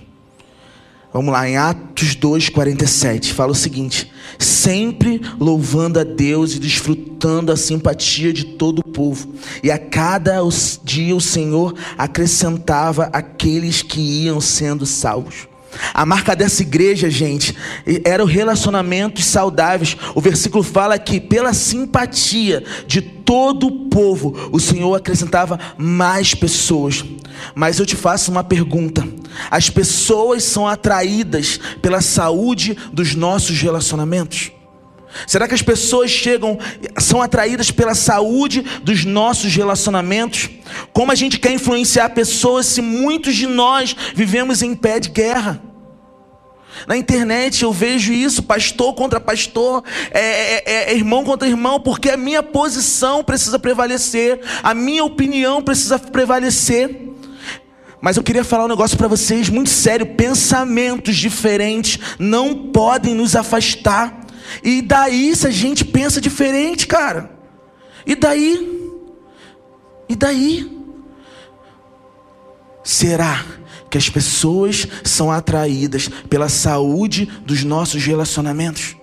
[1.13, 7.55] Vamos lá, em Atos 2,47, fala o seguinte: sempre louvando a Deus e desfrutando a
[7.55, 10.39] simpatia de todo o povo, e a cada
[10.83, 15.52] dia o Senhor acrescentava aqueles que iam sendo salvos.
[15.93, 17.55] A marca dessa igreja, gente,
[18.03, 19.97] eram relacionamentos saudáveis.
[20.15, 27.03] O versículo fala que, pela simpatia de todo o povo, o Senhor acrescentava mais pessoas.
[27.55, 29.07] Mas eu te faço uma pergunta:
[29.49, 34.51] as pessoas são atraídas pela saúde dos nossos relacionamentos?
[35.27, 36.57] Será que as pessoas chegam,
[36.99, 40.49] são atraídas pela saúde dos nossos relacionamentos?
[40.91, 45.61] Como a gente quer influenciar pessoas se muitos de nós vivemos em pé de guerra?
[46.87, 51.79] Na internet eu vejo isso, pastor contra pastor, é, é, é, é irmão contra irmão,
[51.79, 57.13] porque a minha posição precisa prevalecer, a minha opinião precisa prevalecer.
[58.01, 63.35] Mas eu queria falar um negócio para vocês muito sério: pensamentos diferentes não podem nos
[63.35, 64.22] afastar
[64.61, 67.31] e daí se a gente pensa diferente, cara?
[68.05, 68.91] E daí?
[70.09, 70.77] E daí?
[72.83, 73.43] Será
[73.89, 78.97] que as pessoas são atraídas pela saúde dos nossos relacionamentos?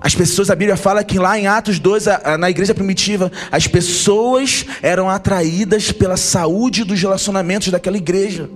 [0.00, 2.04] As pessoas, a Bíblia fala que lá em Atos 2,
[2.38, 8.50] na igreja primitiva, as pessoas eram atraídas pela saúde dos relacionamentos daquela igreja.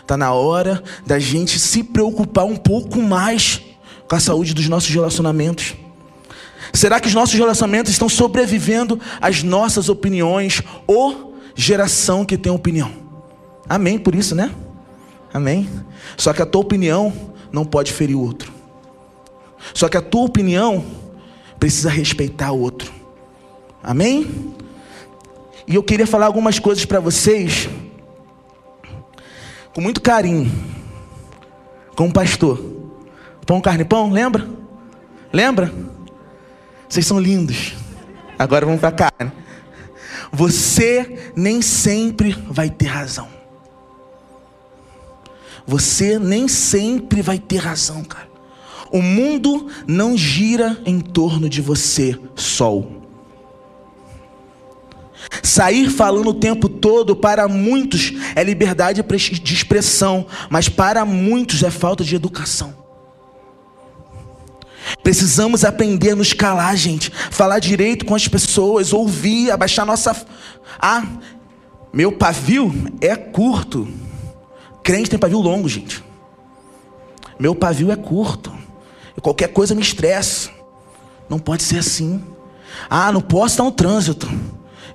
[0.00, 3.60] Está na hora da gente se preocupar um pouco mais
[4.08, 5.74] com a saúde dos nossos relacionamentos?
[6.72, 12.90] Será que os nossos relacionamentos estão sobrevivendo às nossas opiniões ou geração que tem opinião?
[13.68, 14.50] Amém por isso, né?
[15.32, 15.68] Amém.
[16.16, 17.12] Só que a tua opinião
[17.52, 18.52] não pode ferir o outro.
[19.72, 20.84] Só que a tua opinião
[21.58, 22.92] precisa respeitar o outro.
[23.82, 24.54] Amém?
[25.66, 27.68] E eu queria falar algumas coisas para vocês
[29.72, 30.50] com muito carinho,
[31.96, 32.73] como pastor.
[33.46, 34.48] Pão, carne, pão, lembra?
[35.32, 35.72] Lembra?
[36.88, 37.74] Vocês são lindos.
[38.38, 39.32] Agora vamos para carne.
[40.32, 43.28] Você nem sempre vai ter razão.
[45.66, 48.28] Você nem sempre vai ter razão, cara.
[48.90, 53.02] O mundo não gira em torno de você, sol.
[55.42, 61.70] Sair falando o tempo todo para muitos é liberdade de expressão, mas para muitos é
[61.70, 62.83] falta de educação.
[65.02, 67.10] Precisamos aprender a nos calar, gente.
[67.30, 70.14] Falar direito com as pessoas, ouvir, abaixar nossa.
[70.78, 71.04] Ah,
[71.92, 73.86] meu pavio é curto.
[74.82, 76.02] Crente tem pavio longo, gente.
[77.38, 78.52] Meu pavio é curto.
[79.20, 80.50] Qualquer coisa me estressa.
[81.28, 82.22] Não pode ser assim.
[82.90, 84.28] Ah, não posso estar no trânsito.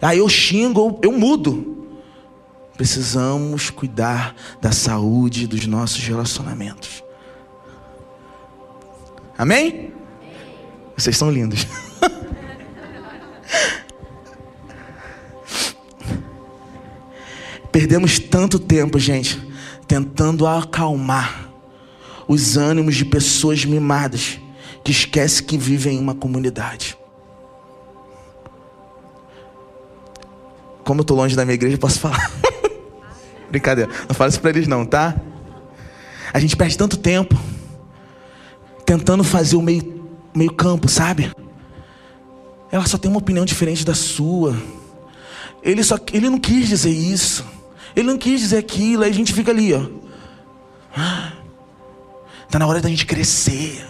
[0.02, 1.88] Aí eu xingo, eu mudo.
[2.76, 7.04] Precisamos cuidar da saúde dos nossos relacionamentos.
[9.40, 9.92] Amém?
[10.98, 11.66] Vocês são lindos.
[17.72, 19.42] Perdemos tanto tempo, gente,
[19.88, 21.50] tentando acalmar
[22.28, 24.38] os ânimos de pessoas mimadas
[24.84, 26.98] que esquecem que vivem em uma comunidade.
[30.84, 32.30] Como eu estou longe da minha igreja, posso falar.
[33.50, 35.16] Brincadeira, não fala isso para eles não, tá?
[36.34, 37.40] A gente perde tanto tempo
[38.90, 41.32] tentando fazer o meio, meio campo, sabe?
[42.72, 44.60] Ela só tem uma opinião diferente da sua.
[45.62, 47.46] Ele, só, ele não quis dizer isso.
[47.96, 49.04] Ele não quis dizer aquilo.
[49.04, 49.84] Aí a gente fica ali, ó.
[52.48, 53.86] Está na hora da gente crescer.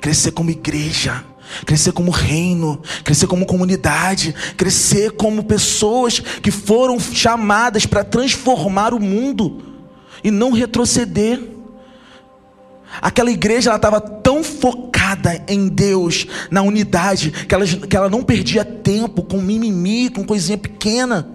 [0.00, 1.24] Crescer como igreja.
[1.66, 2.80] Crescer como reino.
[3.02, 4.32] Crescer como comunidade.
[4.56, 9.60] Crescer como pessoas que foram chamadas para transformar o mundo.
[10.22, 11.49] E não retroceder.
[13.00, 18.64] Aquela igreja estava tão focada em Deus, na unidade, que ela, que ela não perdia
[18.64, 21.28] tempo com mimimi, com coisinha pequena,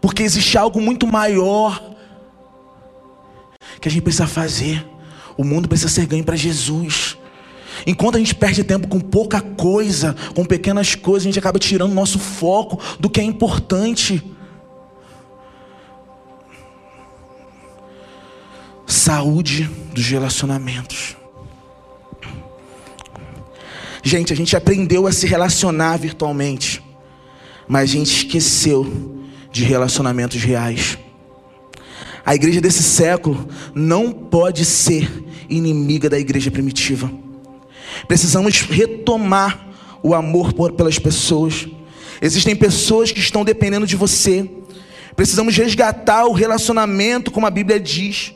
[0.00, 1.94] porque existe algo muito maior
[3.80, 4.84] que a gente precisa fazer.
[5.36, 7.16] O mundo precisa ser ganho para Jesus.
[7.86, 11.92] Enquanto a gente perde tempo com pouca coisa, com pequenas coisas, a gente acaba tirando
[11.92, 14.22] nosso foco do que é importante.
[18.86, 21.16] Saúde dos relacionamentos.
[24.02, 26.82] Gente, a gente aprendeu a se relacionar virtualmente,
[27.66, 30.98] mas a gente esqueceu de relacionamentos reais.
[32.26, 35.10] A igreja desse século não pode ser
[35.48, 37.10] inimiga da igreja primitiva.
[38.06, 39.68] Precisamos retomar
[40.02, 41.66] o amor por, pelas pessoas.
[42.20, 44.48] Existem pessoas que estão dependendo de você.
[45.16, 48.34] Precisamos resgatar o relacionamento, como a Bíblia diz.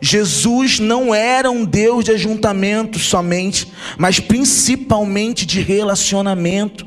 [0.00, 6.86] Jesus não era um Deus de ajuntamento somente, mas principalmente de relacionamento.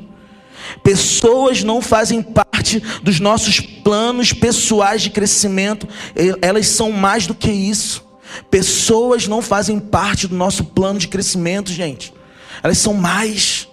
[0.82, 5.88] Pessoas não fazem parte dos nossos planos pessoais de crescimento,
[6.42, 8.04] elas são mais do que isso.
[8.50, 12.14] Pessoas não fazem parte do nosso plano de crescimento, gente.
[12.64, 13.68] Elas são mais.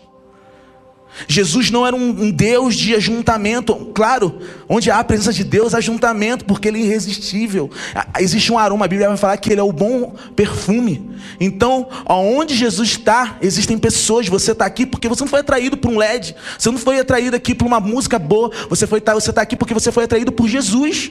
[1.28, 3.74] Jesus não era um, Deus de ajuntamento.
[3.94, 7.70] Claro, onde há a presença de Deus, ajuntamento, porque Ele é irresistível.
[8.18, 11.10] Existe um aroma, a Bíblia vai falar que Ele é o bom perfume.
[11.38, 14.28] Então, onde Jesus está, existem pessoas.
[14.28, 16.34] Você está aqui porque você não foi atraído por um LED.
[16.58, 18.50] Você não foi atraído aqui por uma música boa.
[18.68, 21.10] Você está você tá aqui porque você foi atraído por Jesus.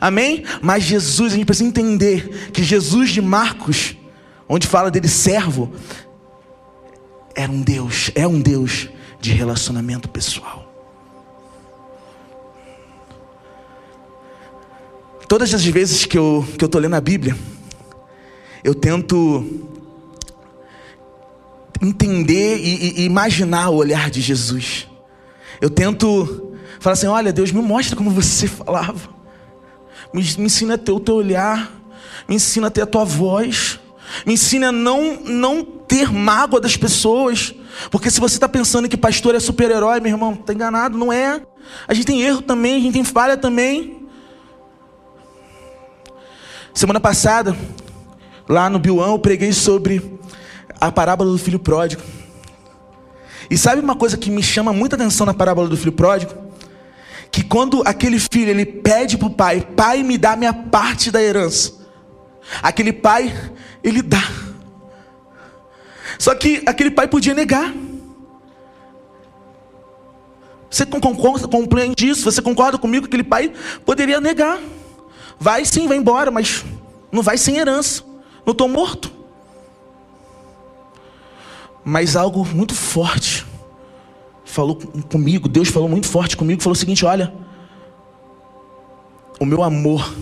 [0.00, 0.44] Amém?
[0.60, 3.96] Mas Jesus, a gente precisa entender que Jesus de Marcos,
[4.46, 5.72] onde fala dele servo,
[7.34, 8.88] era um Deus, é um Deus
[9.20, 10.64] de relacionamento pessoal.
[15.28, 17.36] Todas as vezes que eu que eu tô lendo a Bíblia,
[18.62, 19.66] eu tento
[21.82, 24.88] entender e, e, imaginar o olhar de Jesus.
[25.60, 29.10] Eu tento falar assim: olha, Deus, me mostra como você falava.
[30.12, 31.72] Me, me ensina a ter o teu olhar.
[32.28, 33.80] Me ensina a ter a tua voz.
[34.24, 37.54] Me ensina a não, não ter mágoa das pessoas.
[37.90, 41.40] Porque se você está pensando que pastor é super-herói, meu irmão, está enganado, não é.
[41.88, 44.06] A gente tem erro também, a gente tem falha também.
[46.74, 47.56] Semana passada,
[48.46, 50.18] lá no Biuão, eu preguei sobre
[50.78, 52.02] a parábola do filho pródigo.
[53.48, 56.34] E sabe uma coisa que me chama muita atenção na parábola do filho pródigo?
[57.30, 61.22] Que quando aquele filho ele pede para o pai, pai me dá minha parte da
[61.22, 61.72] herança.
[62.62, 63.34] Aquele pai,
[63.82, 64.45] ele dá.
[66.18, 67.74] Só que aquele pai podia negar.
[70.70, 72.30] Você compreende isso?
[72.30, 73.52] Você concorda comigo que aquele pai
[73.84, 74.58] poderia negar?
[75.38, 76.64] Vai sim, vai embora, mas
[77.12, 78.02] não vai sem herança.
[78.44, 79.10] Não estou morto.
[81.84, 83.46] Mas algo muito forte
[84.44, 84.76] falou
[85.10, 87.32] comigo, Deus falou muito forte comigo, falou o seguinte: olha,
[89.38, 90.14] o meu amor,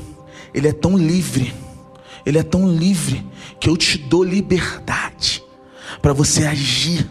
[0.52, 1.54] ele é tão livre,
[2.26, 3.24] ele é tão livre
[3.60, 5.43] que eu te dou liberdade
[6.04, 7.08] para você agir.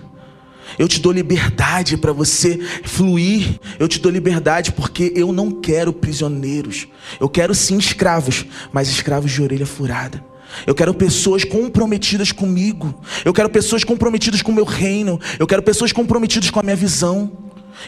[0.77, 3.59] Eu te dou liberdade para você fluir.
[3.79, 6.87] Eu te dou liberdade porque eu não quero prisioneiros.
[7.19, 10.23] Eu quero sim escravos, mas escravos de orelha furada.
[10.67, 12.93] Eu quero pessoas comprometidas comigo.
[13.25, 15.19] Eu quero pessoas comprometidas com o meu reino.
[15.39, 17.31] Eu quero pessoas comprometidas com a minha visão.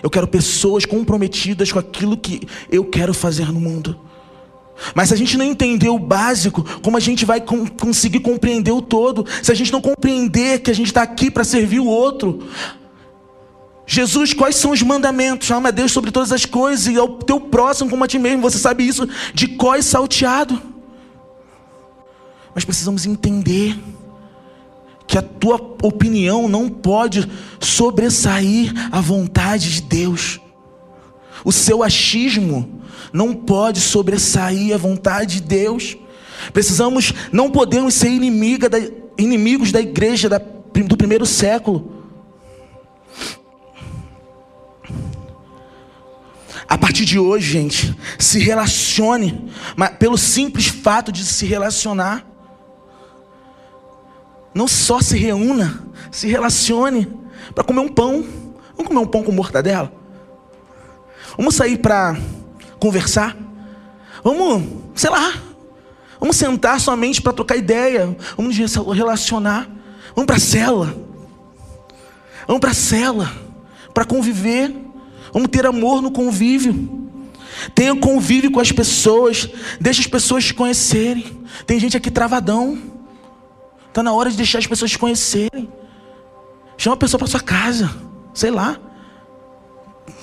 [0.01, 3.95] Eu quero pessoas comprometidas com aquilo que eu quero fazer no mundo.
[4.93, 8.71] Mas se a gente não entender o básico, como a gente vai com, conseguir compreender
[8.71, 9.25] o todo?
[9.41, 12.47] Se a gente não compreender que a gente está aqui para servir o outro.
[13.87, 15.49] Jesus, quais são os mandamentos?
[15.51, 18.41] Ama a Deus sobre todas as coisas e ao teu próximo como a ti mesmo.
[18.41, 20.61] Você sabe isso de cós salteado.
[22.53, 23.77] Mas precisamos entender
[25.07, 30.39] que a tua opinião não pode sobressair a vontade de Deus.
[31.45, 32.81] O seu achismo
[33.13, 35.95] não pode sobressair a vontade de Deus.
[36.51, 38.79] Precisamos, não podemos ser inimiga da,
[39.15, 41.93] inimigos da igreja da, do primeiro século.
[46.67, 52.25] A partir de hoje, gente, se relacione, mas pelo simples fato de se relacionar.
[54.51, 57.07] Não só se reúna, se relacione
[57.53, 58.25] para comer um pão.
[58.75, 60.04] Vamos comer um pão com mortadela?
[61.37, 62.17] Vamos sair para
[62.79, 63.35] conversar.
[64.23, 64.63] Vamos,
[64.95, 65.33] sei lá,
[66.19, 68.15] vamos sentar somente para trocar ideia.
[68.35, 69.69] Vamos relacionar.
[70.15, 70.95] Vamos para a cela.
[72.47, 73.31] Vamos para a cela
[73.93, 74.73] para conviver.
[75.33, 77.09] Vamos ter amor no convívio.
[77.73, 79.49] Tenha convívio com as pessoas.
[79.79, 81.45] Deixe as pessoas te conhecerem.
[81.65, 82.77] Tem gente aqui travadão.
[83.87, 85.69] Está na hora de deixar as pessoas te conhecerem.
[86.77, 87.89] Chama a pessoa para sua casa.
[88.33, 88.77] Sei lá.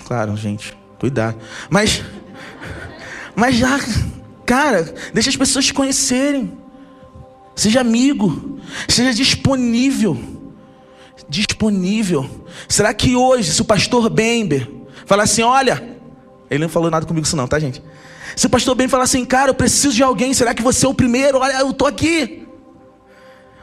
[0.06, 0.76] Claro, gente.
[1.02, 1.36] Cuidado.
[1.68, 2.00] Mas
[3.34, 3.76] mas já,
[4.46, 6.56] cara, deixa as pessoas te conhecerem.
[7.56, 10.16] Seja amigo, seja disponível.
[11.28, 12.30] disponível.
[12.68, 14.70] Será que hoje, se o pastor Bember
[15.04, 15.98] falar assim: olha,
[16.48, 17.82] ele não falou nada comigo isso, não, tá, gente?
[18.36, 20.88] Se o pastor Bember falar assim, cara, eu preciso de alguém, será que você é
[20.88, 21.38] o primeiro?
[21.38, 22.46] Olha, eu tô aqui.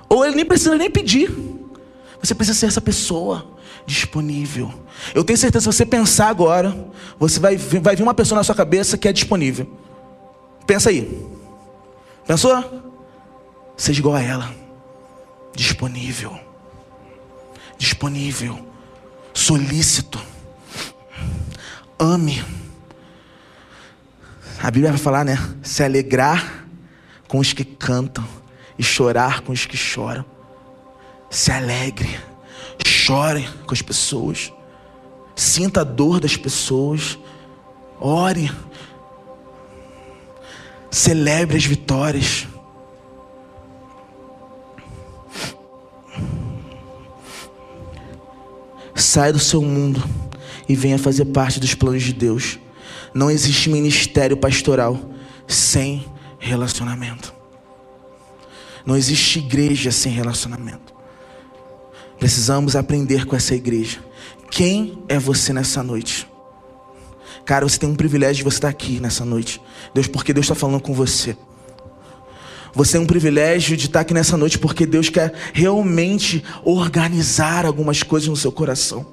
[0.10, 1.32] Ou ele nem precisa nem pedir.
[2.22, 4.74] Você precisa ser essa pessoa disponível.
[5.14, 6.76] Eu tenho certeza, se você pensar agora,
[7.18, 9.68] você vai, vai vir uma pessoa na sua cabeça que é disponível.
[10.66, 11.28] Pensa aí.
[12.28, 12.94] Pensou?
[13.76, 14.54] Seja igual a ela.
[15.56, 16.38] Disponível.
[17.78, 18.60] Disponível.
[19.34, 20.20] Solícito.
[21.98, 22.44] Ame.
[24.62, 25.38] A Bíblia vai falar, né?
[25.64, 26.66] Se alegrar
[27.28, 28.28] com os que cantam
[28.78, 30.26] e chorar com os que choram.
[31.30, 32.20] Se alegre,
[32.86, 34.54] chore com as pessoas,
[35.36, 37.18] sinta a dor das pessoas,
[38.00, 38.52] ore,
[40.92, 42.48] celebre as vitórias.
[48.96, 50.04] Saia do seu mundo
[50.68, 52.60] e venha fazer parte dos planos de Deus.
[53.14, 55.00] Não existe ministério pastoral
[55.48, 56.06] sem
[56.38, 57.34] relacionamento.
[58.86, 60.89] Não existe igreja sem relacionamento.
[62.20, 64.00] Precisamos aprender com essa igreja.
[64.52, 66.28] Quem é você nessa noite?
[67.46, 69.62] Cara, você tem um privilégio de você estar aqui nessa noite.
[69.94, 71.36] Deus, porque Deus está falando com você.
[72.74, 78.04] Você tem um privilégio de estar aqui nessa noite porque Deus quer realmente organizar algumas
[78.04, 79.06] coisas no seu coração.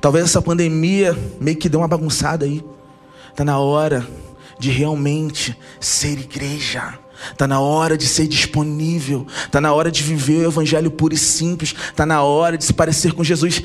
[0.00, 2.64] Talvez essa pandemia meio que deu uma bagunçada aí.
[3.30, 4.06] Está na hora
[4.58, 6.98] de realmente ser igreja.
[7.32, 9.26] Está na hora de ser disponível.
[9.44, 11.74] Está na hora de viver o evangelho puro e simples.
[11.88, 13.62] Está na hora de se parecer com Jesus.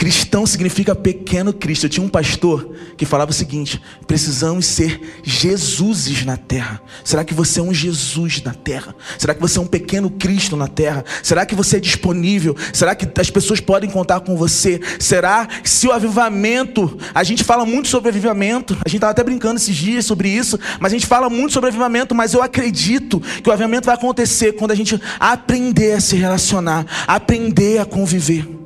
[0.00, 1.84] Cristão significa pequeno Cristo.
[1.84, 6.80] Eu tinha um pastor que falava o seguinte: precisamos ser Jesuses na terra.
[7.04, 8.96] Será que você é um Jesus na terra?
[9.18, 11.04] Será que você é um pequeno Cristo na terra?
[11.22, 12.56] Será que você é disponível?
[12.72, 14.80] Será que as pessoas podem contar com você?
[14.98, 19.22] Será que se o avivamento, a gente fala muito sobre avivamento, a gente estava até
[19.22, 23.20] brincando esses dias sobre isso, mas a gente fala muito sobre avivamento, mas eu acredito
[23.20, 28.59] que o avivamento vai acontecer quando a gente aprender a se relacionar, aprender a conviver.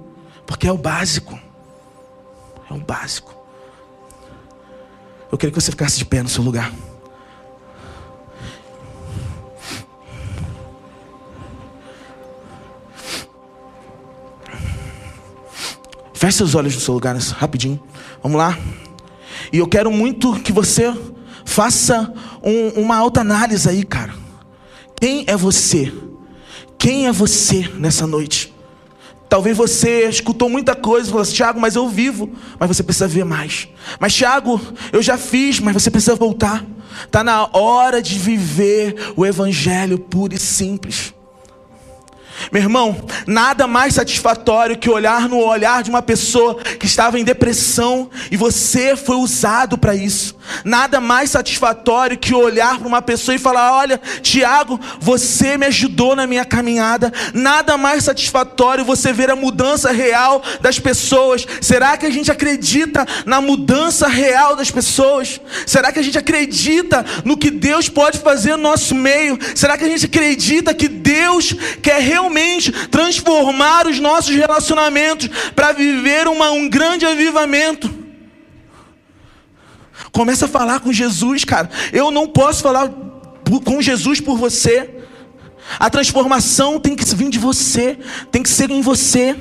[0.46, 1.38] Porque é o básico.
[2.70, 3.34] É o básico.
[5.30, 6.72] Eu queria que você ficasse de pé no seu lugar.
[16.14, 17.82] Feche seus olhos no seu lugar, rapidinho.
[18.22, 18.58] Vamos lá.
[19.52, 20.90] E eu quero muito que você
[21.44, 22.10] faça
[22.42, 24.14] um, uma alta análise aí, cara.
[24.98, 25.92] Quem é você?
[26.78, 28.53] Quem é você nessa noite?
[29.34, 33.08] Talvez você escutou muita coisa e falou assim, Tiago, mas eu vivo, mas você precisa
[33.08, 33.66] ver mais.
[33.98, 34.60] Mas Tiago,
[34.92, 36.64] eu já fiz, mas você precisa voltar.
[37.04, 41.12] Está na hora de viver o evangelho puro e simples.
[42.52, 47.24] Meu irmão, nada mais satisfatório que olhar no olhar de uma pessoa que estava em
[47.24, 50.36] depressão e você foi usado para isso.
[50.64, 56.14] Nada mais satisfatório que olhar para uma pessoa e falar: Olha, Tiago, você me ajudou
[56.14, 57.12] na minha caminhada.
[57.32, 61.46] Nada mais satisfatório você ver a mudança real das pessoas.
[61.60, 65.40] Será que a gente acredita na mudança real das pessoas?
[65.66, 69.38] Será que a gente acredita no que Deus pode fazer no nosso meio?
[69.54, 72.33] Será que a gente acredita que Deus quer realmente
[72.90, 77.92] transformar os nossos relacionamentos para viver uma, um grande avivamento?
[80.12, 81.70] Começa a falar com Jesus, cara.
[81.92, 82.90] Eu não posso falar
[83.64, 84.90] com Jesus por você.
[85.78, 87.98] A transformação tem que vir de você,
[88.30, 89.36] tem que ser em você.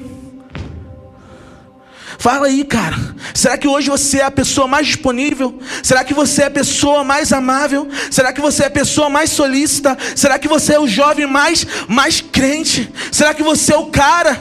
[2.18, 2.96] Fala aí, cara.
[3.34, 5.60] Será que hoje você é a pessoa mais disponível?
[5.82, 7.88] Será que você é a pessoa mais amável?
[8.12, 9.98] Será que você é a pessoa mais solícita?
[10.16, 12.92] Será que você é o jovem mais mais crente?
[13.12, 14.40] Será que você é o cara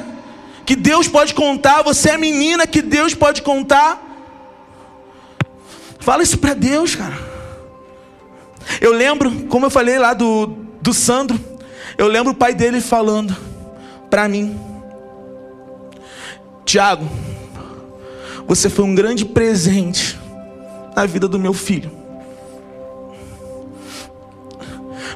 [0.64, 1.82] que Deus pode contar?
[1.82, 4.00] Você é a menina que Deus pode contar?
[5.98, 7.16] Fala isso para Deus, cara.
[8.80, 10.46] Eu lembro, como eu falei lá do,
[10.80, 11.38] do Sandro,
[11.96, 13.36] eu lembro o pai dele falando
[14.10, 14.58] para mim:
[16.64, 17.08] Tiago,
[18.54, 20.18] você foi um grande presente
[20.94, 21.90] na vida do meu filho.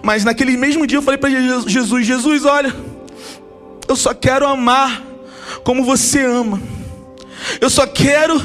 [0.02, 2.74] Mas naquele mesmo dia eu falei para Jesus: Jesus, olha,
[3.86, 5.04] eu só quero amar
[5.62, 6.58] como você ama.
[7.60, 8.40] Eu só quero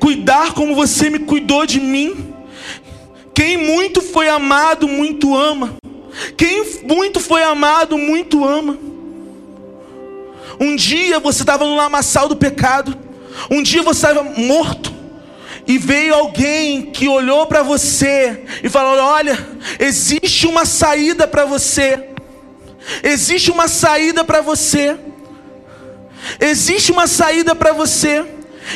[0.00, 2.34] cuidar como você me cuidou de mim.
[3.32, 5.76] Quem muito foi amado, muito ama.
[6.36, 8.76] Quem muito foi amado, muito ama.
[10.58, 13.11] Um dia você estava no lamaçal do pecado.
[13.50, 14.92] Um dia você estava morto.
[15.66, 19.38] E veio alguém que olhou para você e falou: Olha,
[19.78, 22.08] existe uma saída para você.
[23.02, 24.96] Existe uma saída para você.
[26.40, 28.24] Existe uma saída para você.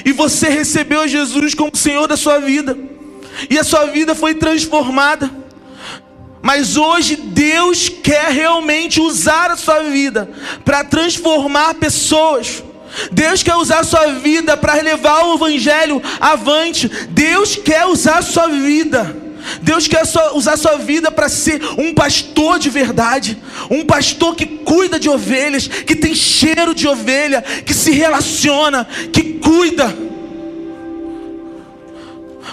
[0.04, 2.76] E você recebeu Jesus como Senhor da sua vida.
[3.50, 5.30] E a sua vida foi transformada.
[6.42, 10.30] Mas hoje Deus quer realmente usar a sua vida
[10.64, 12.62] para transformar pessoas.
[13.12, 16.88] Deus quer usar a sua vida para levar o evangelho avante.
[17.11, 19.24] Deus quer usar a sua vida.
[19.62, 20.03] Deus quer
[20.34, 23.38] usar a sua vida para ser um pastor de verdade,
[23.70, 29.34] um pastor que cuida de ovelhas, que tem cheiro de ovelha, que se relaciona, que
[29.34, 30.15] cuida.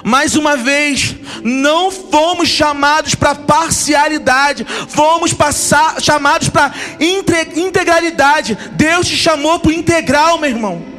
[0.04, 8.58] Mais uma vez, não fomos chamados para parcialidade, fomos passar, chamados para integralidade.
[8.74, 10.94] Deus te chamou para integral, meu irmão.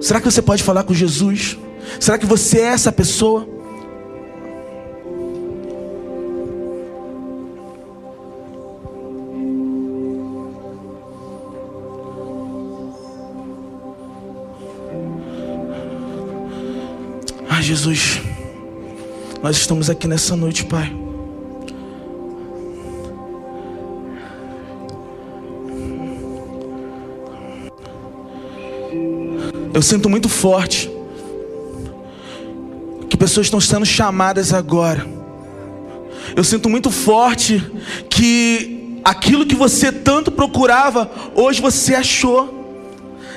[0.00, 1.58] Será que você pode falar com Jesus?
[1.98, 3.57] Será que você é essa pessoa?
[17.68, 18.22] Jesus,
[19.42, 20.90] nós estamos aqui nessa noite, Pai.
[29.74, 30.90] Eu sinto muito forte
[33.10, 35.06] que pessoas estão sendo chamadas agora.
[36.34, 37.62] Eu sinto muito forte
[38.08, 42.56] que aquilo que você tanto procurava, hoje você achou.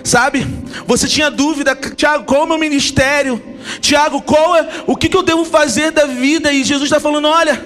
[0.06, 0.48] Sabe?
[0.88, 3.51] Você tinha dúvida, Tiago, qual é o meu ministério?
[3.80, 6.52] Tiago, qual é o que, que eu devo fazer da vida?
[6.52, 7.64] E Jesus está falando: olha,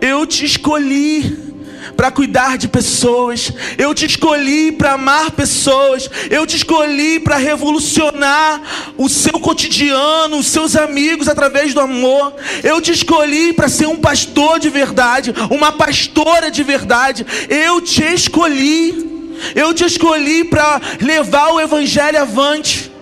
[0.00, 1.52] eu te escolhi
[1.96, 8.62] para cuidar de pessoas, eu te escolhi para amar pessoas, eu te escolhi para revolucionar
[8.96, 13.96] o seu cotidiano, os seus amigos através do amor, eu te escolhi para ser um
[13.96, 19.10] pastor de verdade, uma pastora de verdade, eu te escolhi.
[19.56, 22.92] Eu te escolhi para levar o evangelho avante.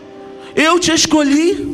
[0.56, 1.69] Eu te escolhi.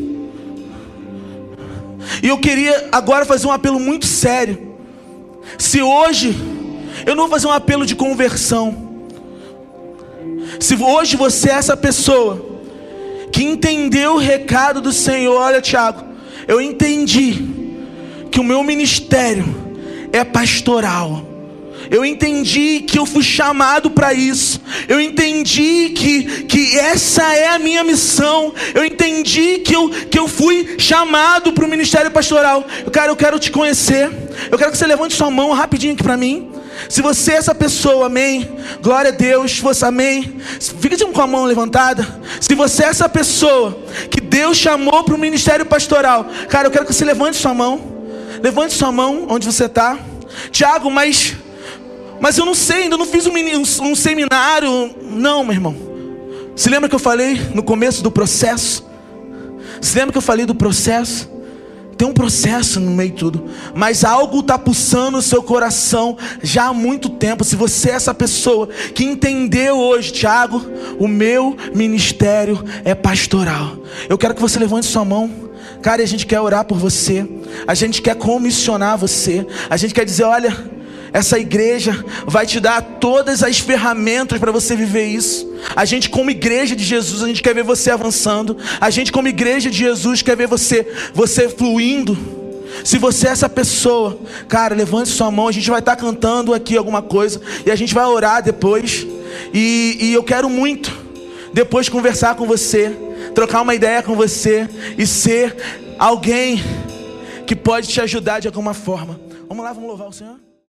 [2.23, 4.77] E eu queria agora fazer um apelo muito sério.
[5.59, 6.37] Se hoje,
[7.05, 8.87] eu não vou fazer um apelo de conversão.
[10.61, 12.61] Se hoje você é essa pessoa
[13.33, 16.05] que entendeu o recado do Senhor, olha, Tiago,
[16.49, 17.57] eu entendi
[18.31, 19.45] que o meu ministério
[20.13, 21.36] é pastoral.
[21.91, 24.61] Eu entendi que eu fui chamado para isso.
[24.89, 28.53] Eu entendi que, que essa é a minha missão.
[28.75, 32.65] Eu entendi que eu, que eu fui chamado para o ministério pastoral.
[32.93, 34.11] Cara, eu quero te conhecer.
[34.51, 36.51] Eu quero que você levante sua mão rapidinho aqui para mim.
[36.89, 38.49] Se você é essa pessoa, amém.
[38.83, 40.41] Glória a Deus, você amém.
[40.81, 42.07] Fica com a mão levantada.
[42.41, 43.79] Se você é essa pessoa
[44.11, 47.81] que Deus chamou para o ministério pastoral, cara, eu quero que você levante sua mão.
[48.43, 49.99] Levante sua mão onde você está.
[50.51, 51.36] Tiago, mas
[52.21, 53.33] mas eu não sei, ainda não fiz um,
[53.83, 54.95] um, seminário.
[55.03, 55.77] Não, meu irmão.
[56.55, 58.87] Se lembra que eu falei no começo do processo?
[59.81, 61.37] Se lembra que eu falei do processo?
[61.97, 66.67] Tem um processo no meio de tudo, mas algo está pulsando o seu coração já
[66.67, 67.43] há muito tempo.
[67.43, 70.63] Se você é essa pessoa que entendeu hoje, Tiago,
[70.99, 73.79] o meu ministério é pastoral.
[74.11, 75.31] Eu quero que você levante sua mão.
[75.81, 77.27] Cara, a gente quer orar por você,
[77.67, 80.55] a gente quer comissionar você, a gente quer dizer: olha,
[81.13, 85.51] essa igreja vai te dar todas as ferramentas para você viver isso.
[85.75, 88.57] A gente, como igreja de Jesus, a gente quer ver você avançando.
[88.81, 92.17] A gente, como igreja de Jesus, quer ver você, você fluindo.
[92.85, 95.49] Se você é essa pessoa, cara, levante sua mão.
[95.49, 99.07] A gente vai estar cantando aqui alguma coisa e a gente vai orar depois.
[99.53, 100.93] E, e eu quero muito
[101.53, 102.95] depois conversar com você,
[103.35, 105.57] trocar uma ideia com você e ser
[105.99, 106.63] alguém
[107.47, 109.19] que pode te ajudar de alguma forma.
[109.49, 110.46] Vamos lá, vamos louvar o Senhor.